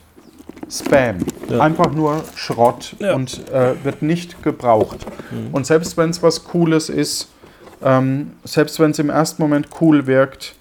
[0.70, 1.16] Spam.
[1.52, 1.60] Ja.
[1.60, 3.14] Einfach nur Schrott Ja.
[3.14, 5.06] und äh, wird nicht gebraucht.
[5.52, 7.28] Und selbst wenn es was Cooles ist,
[7.84, 10.54] ähm, selbst wenn es im ersten Moment cool wirkt,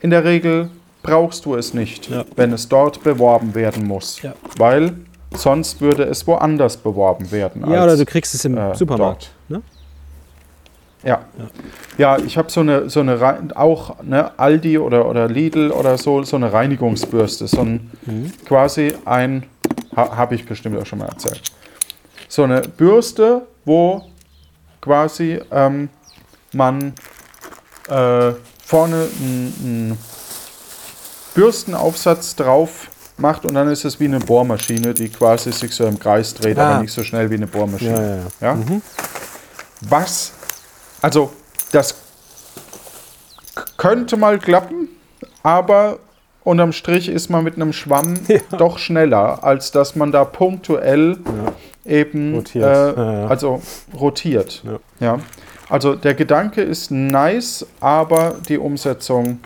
[0.00, 0.68] in der Regel
[1.02, 2.24] brauchst du es nicht, Ja.
[2.36, 4.20] wenn es dort beworben werden muss.
[4.58, 4.92] Weil
[5.34, 7.62] sonst würde es woanders beworben werden.
[7.62, 9.30] ja, als- oder du kriegst es im äh, Supermarkt.
[9.48, 9.62] Ne?
[11.04, 11.20] ja.
[11.98, 13.18] Ja, ich habe so eine, so eine
[13.54, 17.46] auch ne, Aldi oder, oder Lidl oder so, so eine Reinigungsbürste.
[17.46, 17.90] So ein
[18.44, 19.44] quasi ein,
[19.96, 21.42] ha, habe ich bestimmt auch schon mal erzählt.
[22.28, 24.04] So eine Bürste, wo
[24.80, 25.88] quasi ähm,
[26.52, 26.94] man
[27.88, 28.32] äh,
[28.64, 29.98] vorne einen
[31.34, 35.98] Bürstenaufsatz drauf macht und dann ist es wie eine Bohrmaschine, die quasi sich so im
[35.98, 36.72] Kreis dreht, Ah.
[36.72, 38.24] aber nicht so schnell wie eine Bohrmaschine.
[38.40, 38.62] Ja, ja, ja.
[38.74, 38.80] Ja?
[39.82, 40.32] Was?
[41.02, 41.32] Also,
[41.72, 41.94] das
[43.76, 44.88] könnte mal klappen,
[45.42, 45.98] aber
[46.46, 48.38] unterm Strich ist man mit einem Schwamm Ja.
[48.56, 51.18] doch schneller, als dass man da punktuell
[51.84, 52.64] eben Rotiert.
[52.64, 53.26] Äh, Ja, ja.
[53.26, 53.60] also
[53.98, 54.62] rotiert.
[54.64, 54.78] Ja.
[55.00, 55.18] Ja.
[55.68, 59.40] Also der Gedanke ist nice, aber die Umsetzung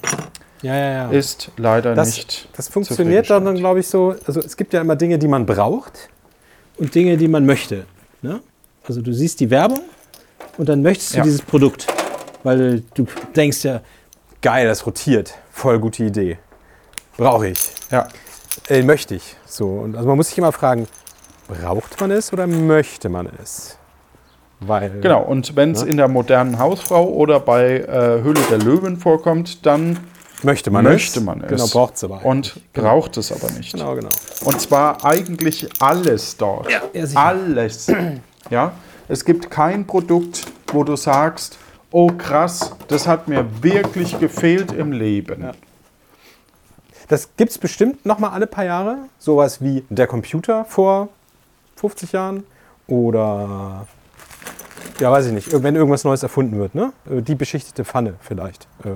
[0.62, 1.10] Ja, ja, ja.
[1.10, 2.48] ist leider das, nicht.
[2.56, 4.14] das funktioniert dann, dann glaube ich, so.
[4.26, 6.10] Also es gibt ja immer Dinge, die man braucht
[6.76, 7.86] und Dinge, die man möchte.
[8.20, 8.40] Ne?
[8.86, 9.80] Also du siehst die Werbung
[10.58, 11.24] und dann möchtest du Ja.
[11.24, 11.86] dieses Produkt,
[12.42, 13.80] weil du denkst ja,
[14.42, 16.36] geil, das rotiert, voll gute Idee.
[17.20, 17.60] Brauche ich.
[17.90, 18.08] Ja.
[18.70, 19.36] Äh, möchte ich.
[19.44, 19.66] So.
[19.68, 20.88] Und also man muss sich immer fragen,
[21.48, 23.76] braucht man es oder möchte man es?
[24.60, 25.86] Weil, Genau, und wenn es Ja.
[25.88, 29.98] in der modernen Hausfrau oder bei äh, Höhle der Löwen vorkommt, dann
[30.42, 31.24] möchte man möchte es.
[31.26, 31.48] man es.
[31.48, 32.24] Genau, braucht es aber.
[32.24, 33.72] und braucht es aber nicht.
[33.74, 34.08] Genau, genau.
[34.46, 36.70] Und zwar eigentlich alles dort.
[36.70, 37.20] Ja, sicher.
[37.20, 37.86] alles.
[38.48, 38.72] Ja?
[39.08, 41.58] Es gibt kein Produkt, wo du sagst,
[41.90, 45.42] oh krass, das hat mir wirklich gefehlt im Leben.
[45.42, 45.52] Ja.
[47.10, 48.98] Das gibt es bestimmt noch mal alle paar Jahre.
[49.18, 51.08] Sowas wie der Computer vor
[51.74, 52.44] 50 Jahren
[52.86, 53.88] oder
[55.00, 56.92] ja, weiß ich nicht, wenn irgendwas Neues erfunden wird, ne?
[57.10, 58.68] Äh, Die beschichtete Pfanne vielleicht.
[58.84, 58.90] Äh.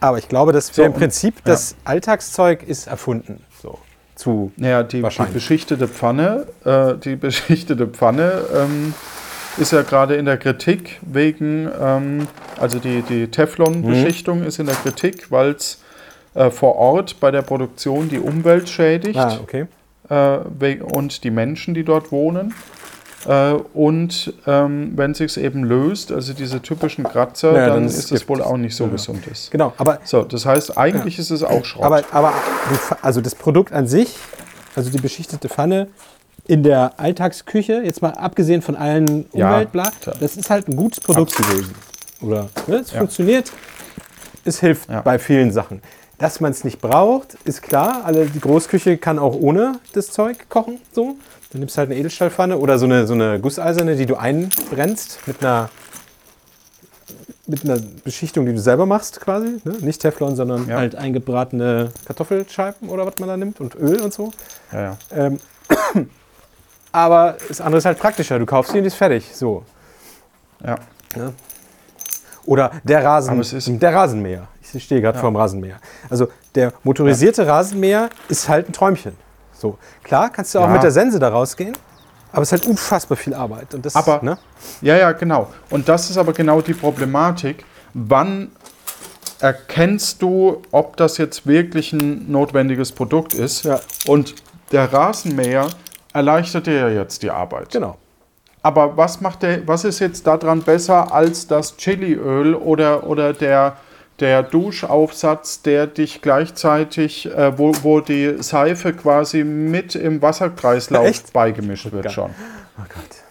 [0.00, 1.42] Aber ich glaube, dass wir So, im Prinzip ja.
[1.44, 3.44] das Alltagszeug ist erfunden.
[3.60, 3.78] So
[4.14, 8.94] zu Naja, die, die beschichtete Pfanne, äh, die beschichtete Pfanne ähm,
[9.58, 12.26] ist ja gerade in der Kritik wegen, ähm,
[12.60, 14.46] also die, die Teflon-Beschichtung Mhm.
[14.46, 15.78] ist in der Kritik, weil es
[16.34, 19.66] äh, vor Ort bei der Produktion die Umwelt schädigt Ah, okay.
[20.08, 22.54] äh, und die Menschen, die dort wohnen.
[23.28, 28.10] Äh, und ähm, wenn sich eben löst, also diese typischen Kratzer, Ja, dann, dann ist
[28.10, 28.90] es wohl auch nicht so Ja.
[28.90, 29.50] gesund ist.
[29.50, 31.84] Genau, aber So, das heißt, eigentlich ist es auch Schrott.
[31.84, 32.32] Aber, aber
[33.02, 34.16] also das Produkt an sich,
[34.74, 35.88] also die beschichtete Pfanne
[36.46, 39.64] in der Alltagsküche, jetzt mal abgesehen von allen Ja,
[40.20, 41.74] das ist halt ein gutes Produkt gewesen.
[42.20, 42.98] Oder ne, es Ja.
[42.98, 43.52] funktioniert,
[44.44, 45.00] es hilft Ja.
[45.02, 45.82] bei vielen Sachen.
[46.18, 48.02] Dass man es nicht braucht, ist klar.
[48.04, 50.78] Alle, die Großküche kann auch ohne das Zeug kochen.
[50.92, 51.16] So.
[51.50, 55.18] Dann nimmst du halt eine Edelstahlpfanne oder so eine, so eine gusseiserne, die du einbrennst
[55.26, 55.68] mit einer
[57.46, 59.60] mit einer Beschichtung, die du selber machst quasi.
[59.64, 59.74] Ne?
[59.80, 60.76] Nicht Teflon, sondern Ja.
[60.76, 64.30] halt eingebratene Kartoffelscheiben oder was man da nimmt und Öl und so.
[64.72, 64.96] Ja, ja.
[65.14, 65.40] Ähm,
[66.92, 68.38] aber das andere ist halt praktischer.
[68.38, 69.28] Du kaufst sie und die ist fertig.
[69.34, 69.64] So.
[70.64, 70.76] ja.
[72.44, 74.48] Oder der Rasen, der Rasenmäher.
[74.74, 75.20] Ich stehe gerade Ja.
[75.20, 75.76] vor dem Rasenmäher.
[76.10, 79.16] Also der motorisierte Rasenmäher ist halt ein Träumchen.
[79.52, 80.72] So klar, kannst du auch Ja.
[80.72, 81.76] mit der Sense da rausgehen,
[82.32, 83.74] aber es ist halt unfassbar viel Arbeit.
[83.74, 84.38] Und das, Aber- ne?
[84.80, 85.52] Ja, ja, genau.
[85.70, 87.64] Und das ist aber genau die Problematik.
[87.94, 88.50] Wann
[89.40, 93.64] erkennst du, ob das jetzt wirklich ein notwendiges Produkt ist?
[93.64, 93.80] Ja.
[94.06, 94.34] Und
[94.72, 95.68] der Rasenmäher
[96.12, 97.70] erleichtert dir ja jetzt die Arbeit.
[97.70, 97.96] Genau.
[98.62, 103.76] Aber was macht der, was ist jetzt daran besser als das Chiliöl oder, oder der,
[104.20, 111.32] der Duschaufsatz, der dich gleichzeitig, äh, wo, wo die Seife quasi mit im Wasserkreislauf Echt?
[111.32, 112.30] beigemischt wird schon.
[112.78, 113.22] Oh Gott.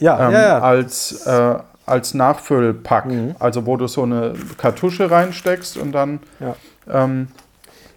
[0.00, 0.58] Ja, Ähm, ja, ja.
[0.60, 3.06] Als, äh, als Nachfüllpack.
[3.06, 3.36] Mhm.
[3.38, 6.56] Also wo du so eine Kartusche reinsteckst und dann ja.
[6.90, 7.28] ähm,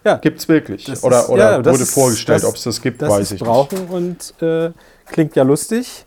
[0.04, 0.16] Ja.
[0.16, 0.84] gibt es wirklich.
[0.84, 3.40] Das oder ist- oder ja, wurde ist- vorgestellt, ob es das gibt, Das weiß ich
[3.40, 4.70] brauchen und äh,
[5.06, 6.04] klingt ja lustig.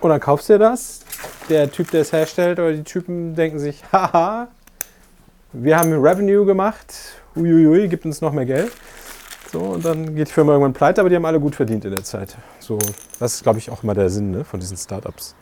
[0.00, 1.00] Und dann kaufst du dir das.
[1.48, 4.48] Der Typ, der es herstellt, oder die Typen denken sich, haha,
[5.52, 6.92] wir haben Revenue gemacht,
[7.36, 8.70] uiuiui, gibt uns noch mehr Geld.
[9.50, 11.90] So, und dann geht die Firma irgendwann pleite, aber die haben alle gut verdient in
[11.94, 12.36] der Zeit.
[12.60, 12.78] So,
[13.18, 15.34] das ist, glaube ich, auch immer der Sinn ne, von diesen Startups.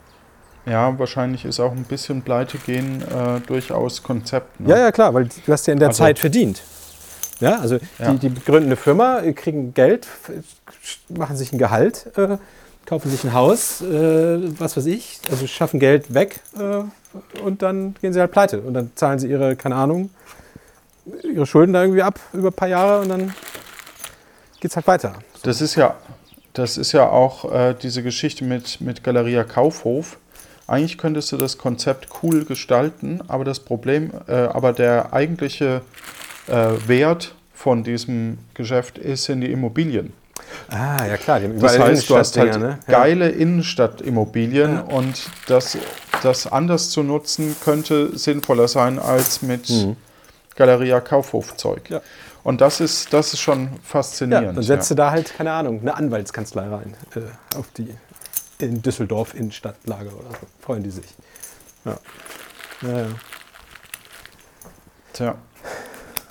[0.65, 0.73] nicht.
[0.73, 4.59] Ja, wahrscheinlich ist auch ein bisschen Pleite gehen äh, durchaus Konzept.
[4.61, 4.69] Ne?
[4.69, 6.61] Ja, ja, klar, weil du hast ja in der Also- Zeit verdient.
[7.39, 8.13] Ja, also Ja.
[8.13, 10.07] Die, die gründen eine Firma, äh, kriegen Geld,
[11.09, 12.37] machen sich ein Gehalt, äh,
[12.85, 17.95] kaufen sich ein Haus, äh, was weiß ich, also schaffen Geld weg äh, und dann
[18.01, 18.61] gehen sie halt pleite.
[18.61, 20.09] Und dann zahlen sie ihre, keine Ahnung,
[21.23, 23.33] ihre Schulden da irgendwie ab über ein paar Jahre und dann
[24.59, 25.13] geht's halt weiter.
[25.43, 25.95] Das ist ja,
[26.53, 30.17] das ist ja auch äh, diese Geschichte mit, mit Galeria Kaufhof.
[30.65, 35.81] Eigentlich könntest du das Konzept cool gestalten, aber das Problem, äh, aber der eigentliche
[36.47, 40.13] Wert von diesem Geschäft ist sind die Immobilien.
[40.69, 42.79] Ah, ja klar, Das heißt, du hast halt ne?
[42.87, 42.99] Ja.
[42.99, 44.81] geile Innenstadtimmobilien Ja.
[44.81, 45.77] und das,
[46.23, 49.97] das anders zu nutzen könnte sinnvoller sein als mit Mhm.
[50.55, 51.89] Galeria Kaufhofzeug.
[51.89, 52.01] Ja.
[52.43, 54.57] Und das ist, das ist schon Ja, faszinierend.
[54.57, 57.89] dann setzt du da halt, keine Ahnung, eine Anwaltskanzlei rein äh, auf die
[58.59, 60.47] in Düsseldorf Innenstadtlage oder so.
[60.61, 61.05] Freuen die sich.
[61.85, 61.97] Ja.
[62.83, 63.05] Ja, ja.
[65.13, 65.35] Tja.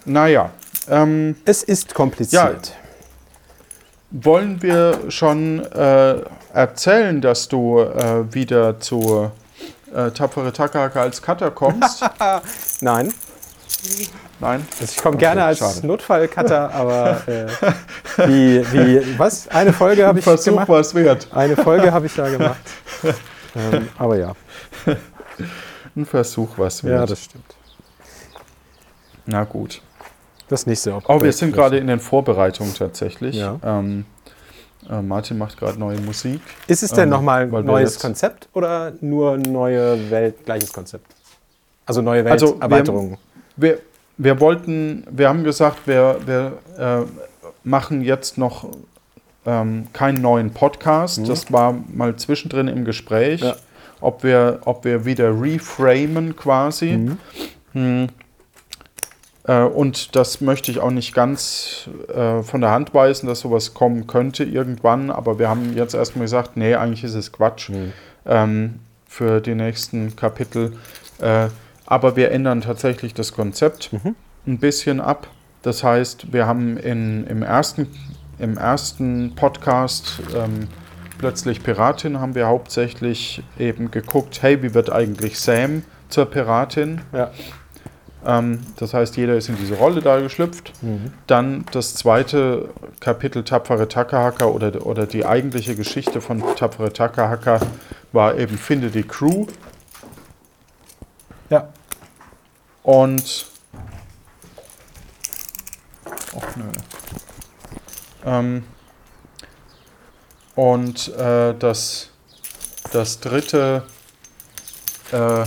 [0.06, 0.50] Naja,
[0.88, 2.72] ähm, Es ist kompliziert.
[4.10, 6.22] wollen wir schon äh,
[6.54, 9.30] erzählen, dass du äh, wieder zu
[9.94, 12.04] äh, Tapfere Takahaka als Cutter kommst?
[12.80, 13.12] Nein,
[14.38, 14.66] Nein?
[14.80, 15.82] also ich komme Okay, gerne als.
[15.82, 17.46] Notfallcutter, aber äh,
[18.28, 19.48] wie, wie, was?
[19.48, 20.68] Eine Folge habe ich Versuch gemacht.
[20.68, 21.26] was wert.
[21.32, 22.60] Eine Folge habe ich da gemacht.
[23.56, 24.32] ähm, aber ja,
[25.96, 27.00] Ein Versuch was wert.
[27.00, 27.56] ja, das stimmt.
[29.28, 29.82] Na gut.
[30.48, 31.02] Das nächste auch.
[31.08, 33.34] Oh, wir sind gerade in den Vorbereitungen tatsächlich.
[33.36, 33.58] Ja.
[33.64, 34.04] Ähm,
[34.88, 36.40] äh, Martin macht gerade neue Musik.
[36.68, 41.06] Ist es denn ähm, nochmal ein wir neues Konzept oder nur neue Welt, gleiches Konzept?
[41.84, 43.18] Also neue Also, wir- Welterweiterung.
[43.56, 43.78] Wir,
[44.18, 47.04] wir wollten, wir haben gesagt, wir, wir äh,
[47.64, 48.68] machen jetzt noch
[49.44, 51.20] ähm, keinen neuen Podcast.
[51.28, 53.46] Das war mal zwischendrin im Gespräch, Mhm.
[53.48, 53.56] Ja.
[54.00, 56.92] ob, wir, ob wir wieder reframen quasi.
[56.92, 57.18] Mhm.
[57.72, 58.06] Hm.
[59.46, 63.74] Äh, und das möchte ich auch nicht ganz äh, von der Hand weisen, dass sowas
[63.74, 65.10] kommen könnte irgendwann.
[65.10, 67.92] Aber wir haben jetzt erstmal gesagt, nee, eigentlich ist es Quatsch Mhm.
[68.26, 70.76] ähm, für die nächsten Kapitel.
[71.20, 71.48] Äh,
[71.86, 74.14] aber wir ändern tatsächlich das Konzept Mhm.
[74.46, 75.28] ein bisschen ab.
[75.62, 77.88] Das heißt, wir haben in, im, ersten,
[78.38, 80.68] im ersten Podcast ähm,
[81.18, 87.00] plötzlich Piratin, haben wir hauptsächlich eben geguckt, hey, wie wird eigentlich Sam zur Piratin?
[87.12, 87.30] Ja.
[88.26, 90.72] Ähm, das heißt, jeder ist in diese Rolle da geschlüpft.
[90.82, 91.12] Mhm.
[91.28, 97.60] Dann das zweite Kapitel Tapfere Takahaka oder, oder die eigentliche Geschichte von Tapfere Takahaka
[98.12, 99.46] war eben Finde die Crew.
[101.50, 101.68] Ja.
[102.82, 103.46] Und.
[106.34, 106.64] Och, nö.
[108.24, 108.64] Ähm,
[110.56, 112.10] und äh, das,
[112.92, 113.84] das dritte.
[115.12, 115.44] Äh,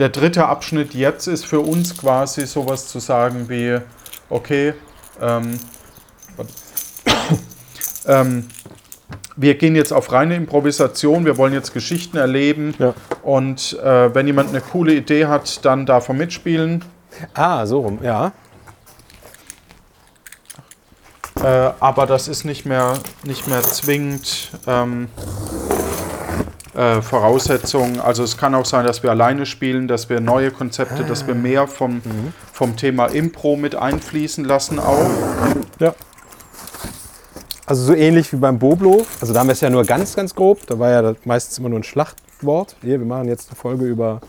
[0.00, 3.78] der dritte Abschnitt jetzt ist für uns quasi sowas zu sagen wie:
[4.30, 4.74] Okay,
[5.20, 5.60] ähm,
[8.06, 8.48] ähm,
[9.36, 12.94] wir gehen jetzt auf reine Improvisation, wir wollen jetzt Geschichten erleben Ja.
[13.22, 16.84] und äh, wenn jemand eine coole Idee hat, dann darf er mitspielen.
[17.34, 18.32] Ah, so rum, ja.
[21.42, 22.94] Äh, aber das ist nicht mehr,
[23.24, 25.08] nicht mehr zwingend ähm,
[26.74, 28.00] äh, Voraussetzungen.
[28.00, 31.34] Also es kann auch sein, dass wir alleine spielen, dass wir neue Konzepte, dass wir
[31.34, 32.00] mehr vom,
[32.52, 35.10] vom Thema Impro mit einfließen lassen auch.
[35.80, 35.94] Ja.
[37.66, 39.06] Also so ähnlich wie beim Boblo.
[39.20, 40.66] Also da haben wir es ja nur ganz, ganz grob.
[40.66, 42.76] Da war ja meistens immer nur ein Schlachtwort.
[42.82, 44.20] Hier, wir machen jetzt eine Folge über,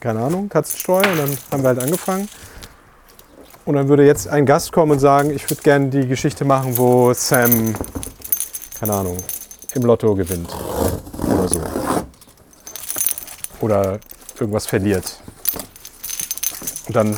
[0.00, 0.98] keine Ahnung, Katzenstreu.
[0.98, 2.28] Und dann haben wir halt angefangen.
[3.64, 6.76] Und dann würde jetzt ein Gast kommen und sagen, ich würde gerne die Geschichte machen,
[6.76, 7.74] wo Sam,
[8.78, 9.16] keine Ahnung,
[9.74, 10.48] im Lotto gewinnt.
[11.42, 11.60] Oder so.
[13.60, 13.98] Oder
[14.38, 15.18] irgendwas verliert.
[16.86, 17.16] Und dann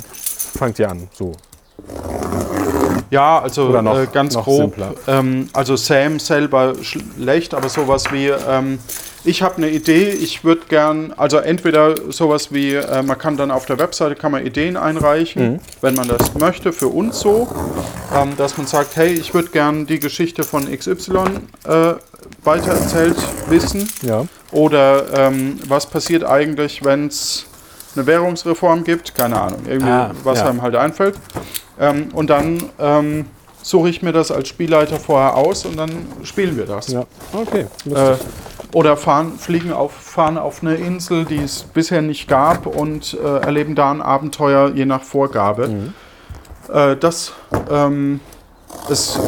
[0.59, 1.09] fangt ihr an.
[1.13, 1.33] So.
[3.11, 4.75] Ja, also noch- äh, ganz grob.
[5.07, 8.79] Ähm, also Sam selber schlecht, aber sowas wie, ähm,
[9.25, 13.51] ich habe eine Idee, ich würde gern, also entweder sowas wie, äh, man kann dann
[13.51, 15.61] auf der Webseite, kann man Ideen einreichen, Mhm.
[15.81, 17.49] wenn man das möchte, für uns so,
[18.15, 21.25] ähm, dass man sagt, hey, ich würde gern die Geschichte von XY
[21.67, 21.95] äh,
[22.45, 23.17] weitererzählt
[23.49, 23.89] wissen.
[24.03, 24.25] Ja.
[24.53, 27.47] Oder ähm, was passiert eigentlich, wenn es
[27.97, 29.15] eine Währungsreform gibt?
[29.15, 30.49] Keine Ahnung, irgendwie, Ah, was ja.
[30.49, 31.17] einem halt einfällt.
[31.79, 33.27] Ähm, und dann ähm,
[33.63, 35.91] suche ich mir das als Spielleiter vorher aus und dann
[36.23, 36.89] spielen wir das.
[36.89, 37.05] Ja.
[37.33, 37.67] Okay.
[37.91, 38.17] Äh,
[38.73, 43.39] oder fahren, fliegen auf, fahren auf eine Insel, die es bisher nicht gab und äh,
[43.39, 45.93] erleben da ein Abenteuer je nach Vorgabe.
[46.73, 47.33] Äh, das
[47.71, 48.21] ähm,
[48.89, 49.19] ist,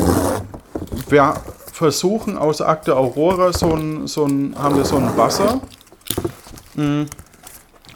[1.09, 1.35] wir
[1.77, 5.61] versuchen aus Akte Aurora so ein, so ein, haben wir so einen Basser.
[6.75, 7.03] Mm.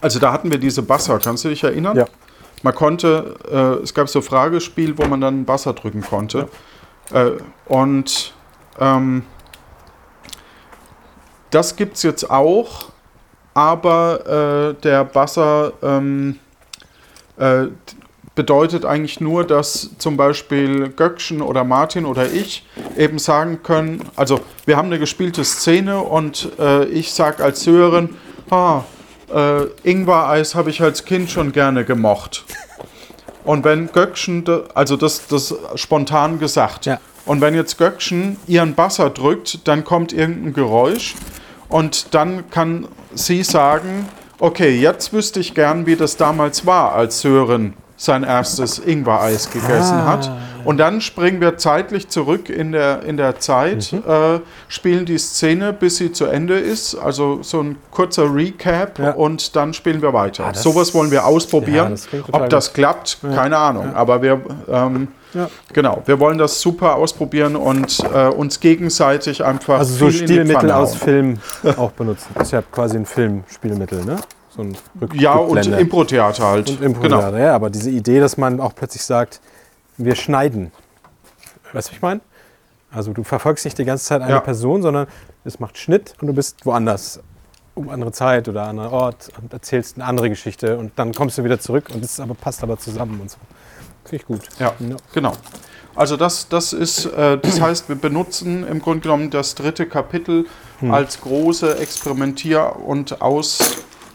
[0.03, 1.97] Also da hatten wir diese Basser, kannst du dich erinnern?
[1.97, 2.05] Ja.
[2.63, 6.51] Man konnte, äh, es gab so Fragespiel, wo man dann einen Basser drücken konnte.
[7.11, 7.31] Äh,
[7.69, 8.35] und
[8.79, 9.23] ähm,
[11.49, 12.91] das gibt es jetzt auch,
[13.55, 16.39] aber äh, der Basser ähm,
[17.39, 17.69] äh,
[18.35, 22.65] bedeutet eigentlich nur, dass zum Beispiel Göckchen oder Martin oder ich
[22.97, 28.17] eben sagen können, also wir haben eine gespielte Szene und äh, ich sage als Hörerin,
[28.51, 28.83] ah,
[29.33, 32.45] äh, Ingwer-Eis habe ich als Kind schon gerne gemocht.
[33.45, 37.01] Und wenn Göckchen, also das, das spontan gesagt, Ja.
[37.27, 41.15] und wenn jetzt Göckchen ihren Basser drückt, dann kommt irgendein Geräusch
[41.69, 44.09] und dann kann sie sagen,
[44.39, 49.99] okay, jetzt wüsste ich gern, wie das damals war, als Sören sein erstes Ingwer-Eis gegessen
[49.99, 50.07] Ah.
[50.07, 50.31] hat.
[50.65, 53.99] Und dann springen wir zeitlich zurück in der, in der Zeit, Mhm.
[54.11, 56.95] äh, spielen die Szene, bis sie zu Ende ist.
[56.95, 59.11] Also so ein kurzer Recap Ja.
[59.13, 60.47] und dann spielen wir weiter.
[60.47, 61.95] Ah, Sowas wollen wir ausprobieren.
[62.13, 63.95] Ja, Ob das klappt, keine Ahnung.
[63.95, 64.41] Aber wir,
[64.71, 65.49] ähm, Ja.
[65.75, 70.95] genau, wir wollen das super ausprobieren und äh, uns gegenseitig einfach Also so Stilmittel aus.
[70.95, 71.39] Film
[71.77, 72.29] auch benutzen.
[72.35, 74.17] Das ist ja quasi ein Filmspielmittel, ne?
[74.55, 75.81] So ein Rück Ja, und Rückblende.
[75.81, 76.71] Impro-Theater halt.
[76.71, 77.37] Und Impro genau.
[77.37, 79.41] ja, aber diese Idee, dass man auch plötzlich sagt,
[79.97, 80.73] wir schneiden.
[81.73, 82.21] Weißt du, was ich meine?
[82.91, 84.41] Also du verfolgst nicht die ganze Zeit eine Ja.
[84.41, 85.07] Person, sondern
[85.45, 87.21] es macht Schnitt und du bist woanders.
[87.77, 91.39] Um andere Zeit oder an anderen Ort und erzählst eine andere Geschichte und dann kommst
[91.39, 93.39] du wieder zurück und es aber, passt aber zusammen und so.
[94.05, 94.41] Finde ich gut.
[94.59, 94.75] Ja,
[95.15, 95.33] genau.
[95.95, 100.47] Also das, das ist, äh, das heißt, wir benutzen im Grunde genommen das dritte Kapitel
[100.81, 100.91] Hm.
[100.93, 103.21] als große Experimentier- und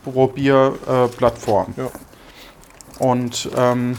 [0.06, 1.74] Ausprobierplattform.
[1.78, 1.82] Äh.
[1.82, 1.89] Ja.
[2.99, 3.97] Und ähm,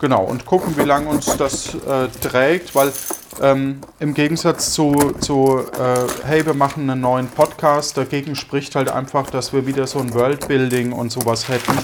[0.00, 2.92] genau, und gucken, wie lange uns das äh, trägt, weil
[3.40, 8.90] ähm, im Gegensatz zu, zu äh, hey, wir machen einen neuen Podcast, dagegen spricht halt
[8.90, 11.76] einfach, dass wir wieder so ein Worldbuilding und sowas hätten.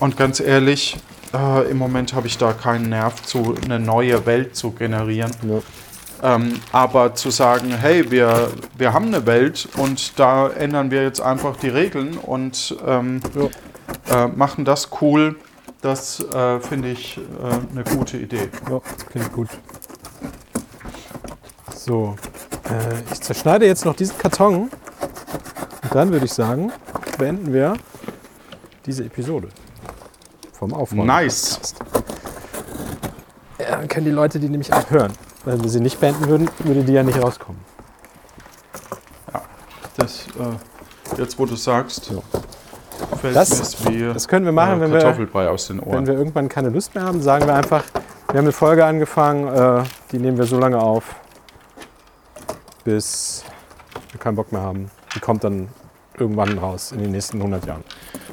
[0.00, 0.96] Und ganz ehrlich,
[1.32, 5.32] äh, im Moment habe ich da keinen Nerv zu, eine neue Welt zu generieren.
[5.46, 5.60] Ja.
[6.22, 11.20] Ähm, aber zu sagen, hey, wir, wir haben eine Welt und da ändern wir jetzt
[11.20, 13.20] einfach die Regeln und ähm,
[14.10, 15.36] äh, machen das cool,
[15.80, 17.20] das äh, finde ich äh,
[17.72, 18.50] eine gute Idee.
[18.68, 19.48] Ja, das klingt gut.
[21.74, 22.16] So,
[22.64, 24.68] äh, ich zerschneide jetzt noch diesen Karton
[25.82, 26.70] und dann würde ich sagen,
[27.16, 27.74] beenden wir
[28.84, 29.48] diese Episode
[30.52, 31.06] vom Aufräumen.
[31.06, 31.74] Nice.
[33.58, 35.12] Ja, dann können die Leute die nämlich auch hören.
[35.44, 37.60] Wenn wir sie nicht beenden würden, würde die ja nicht rauskommen.
[39.96, 43.16] Das, äh, jetzt, wo du sagst, Ja.
[43.16, 45.92] fällt Das- mir wie Das können wir machen, äh, wenn, wir, aus den Ohren.
[45.98, 47.20] wenn wir irgendwann keine Lust mehr haben.
[47.22, 47.84] Sagen wir einfach,
[48.28, 51.04] wir haben eine Folge angefangen, äh, die nehmen wir so lange auf,
[52.84, 53.44] bis
[54.12, 54.90] wir keinen Bock mehr haben.
[55.14, 55.68] Die kommt dann
[56.18, 57.84] irgendwann raus in den nächsten 100 Jahren.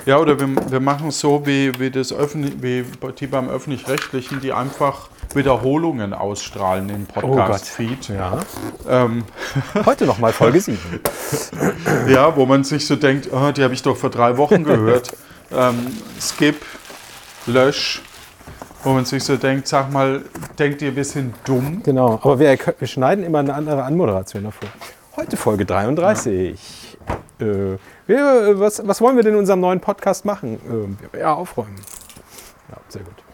[0.05, 2.85] Ja, oder wir, wir machen es so wie, wie, das Öffentlich, wie
[3.19, 8.09] die beim Öffentlich-Rechtlichen, die einfach Wiederholungen ausstrahlen im Podcast-Feed.
[8.09, 8.39] Ja.
[8.89, 9.23] ähm,
[9.85, 10.77] Heute nochmal Folge 7.
[12.07, 15.15] ja, wo man sich so denkt, oh, die habe ich doch vor drei Wochen gehört.
[15.51, 15.87] ähm,
[16.19, 16.63] skip,
[17.45, 18.01] lösch.
[18.83, 20.21] Wo man sich so denkt, sag mal,
[20.57, 21.81] denkt ihr, wir sind dumm?
[21.83, 24.69] Genau, aber wir, wir schneiden immer eine andere Anmoderation davor.
[25.15, 26.97] Heute Folge 33.
[27.39, 30.97] Äh, wir, was, was wollen wir denn in unserem neuen Podcast machen?
[31.13, 31.75] Äh, ja, aufräumen.
[32.69, 33.26] Ja, sehr gut.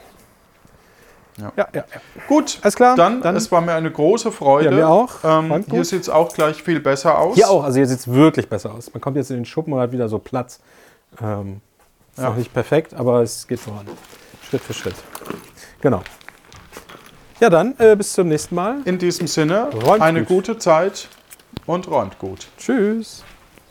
[1.37, 1.51] Ja.
[1.57, 1.83] ja, ja.
[2.27, 4.69] Gut, Alles klar, Dann, dann- es war mir eine große Freude.
[4.69, 5.11] Ja, mir auch.
[5.23, 7.35] Ähm, hier sieht es auch gleich viel besser aus.
[7.35, 8.93] Hier auch, also hier sieht es wirklich besser aus.
[8.93, 10.59] Man kommt jetzt in den Schuppen und hat wieder so Platz.
[11.21, 11.61] Ähm,
[12.15, 13.87] ist noch nicht perfekt, aber es geht voran.
[14.47, 14.95] Schritt für Schritt.
[15.81, 16.01] Genau.
[17.39, 18.77] Ja, dann äh, bis zum nächsten Mal.
[18.85, 20.27] In diesem Sinne, Räumt eine gut.
[20.45, 21.09] gute Zeit
[21.65, 22.47] und räumt gut.
[22.57, 23.23] Tschüss.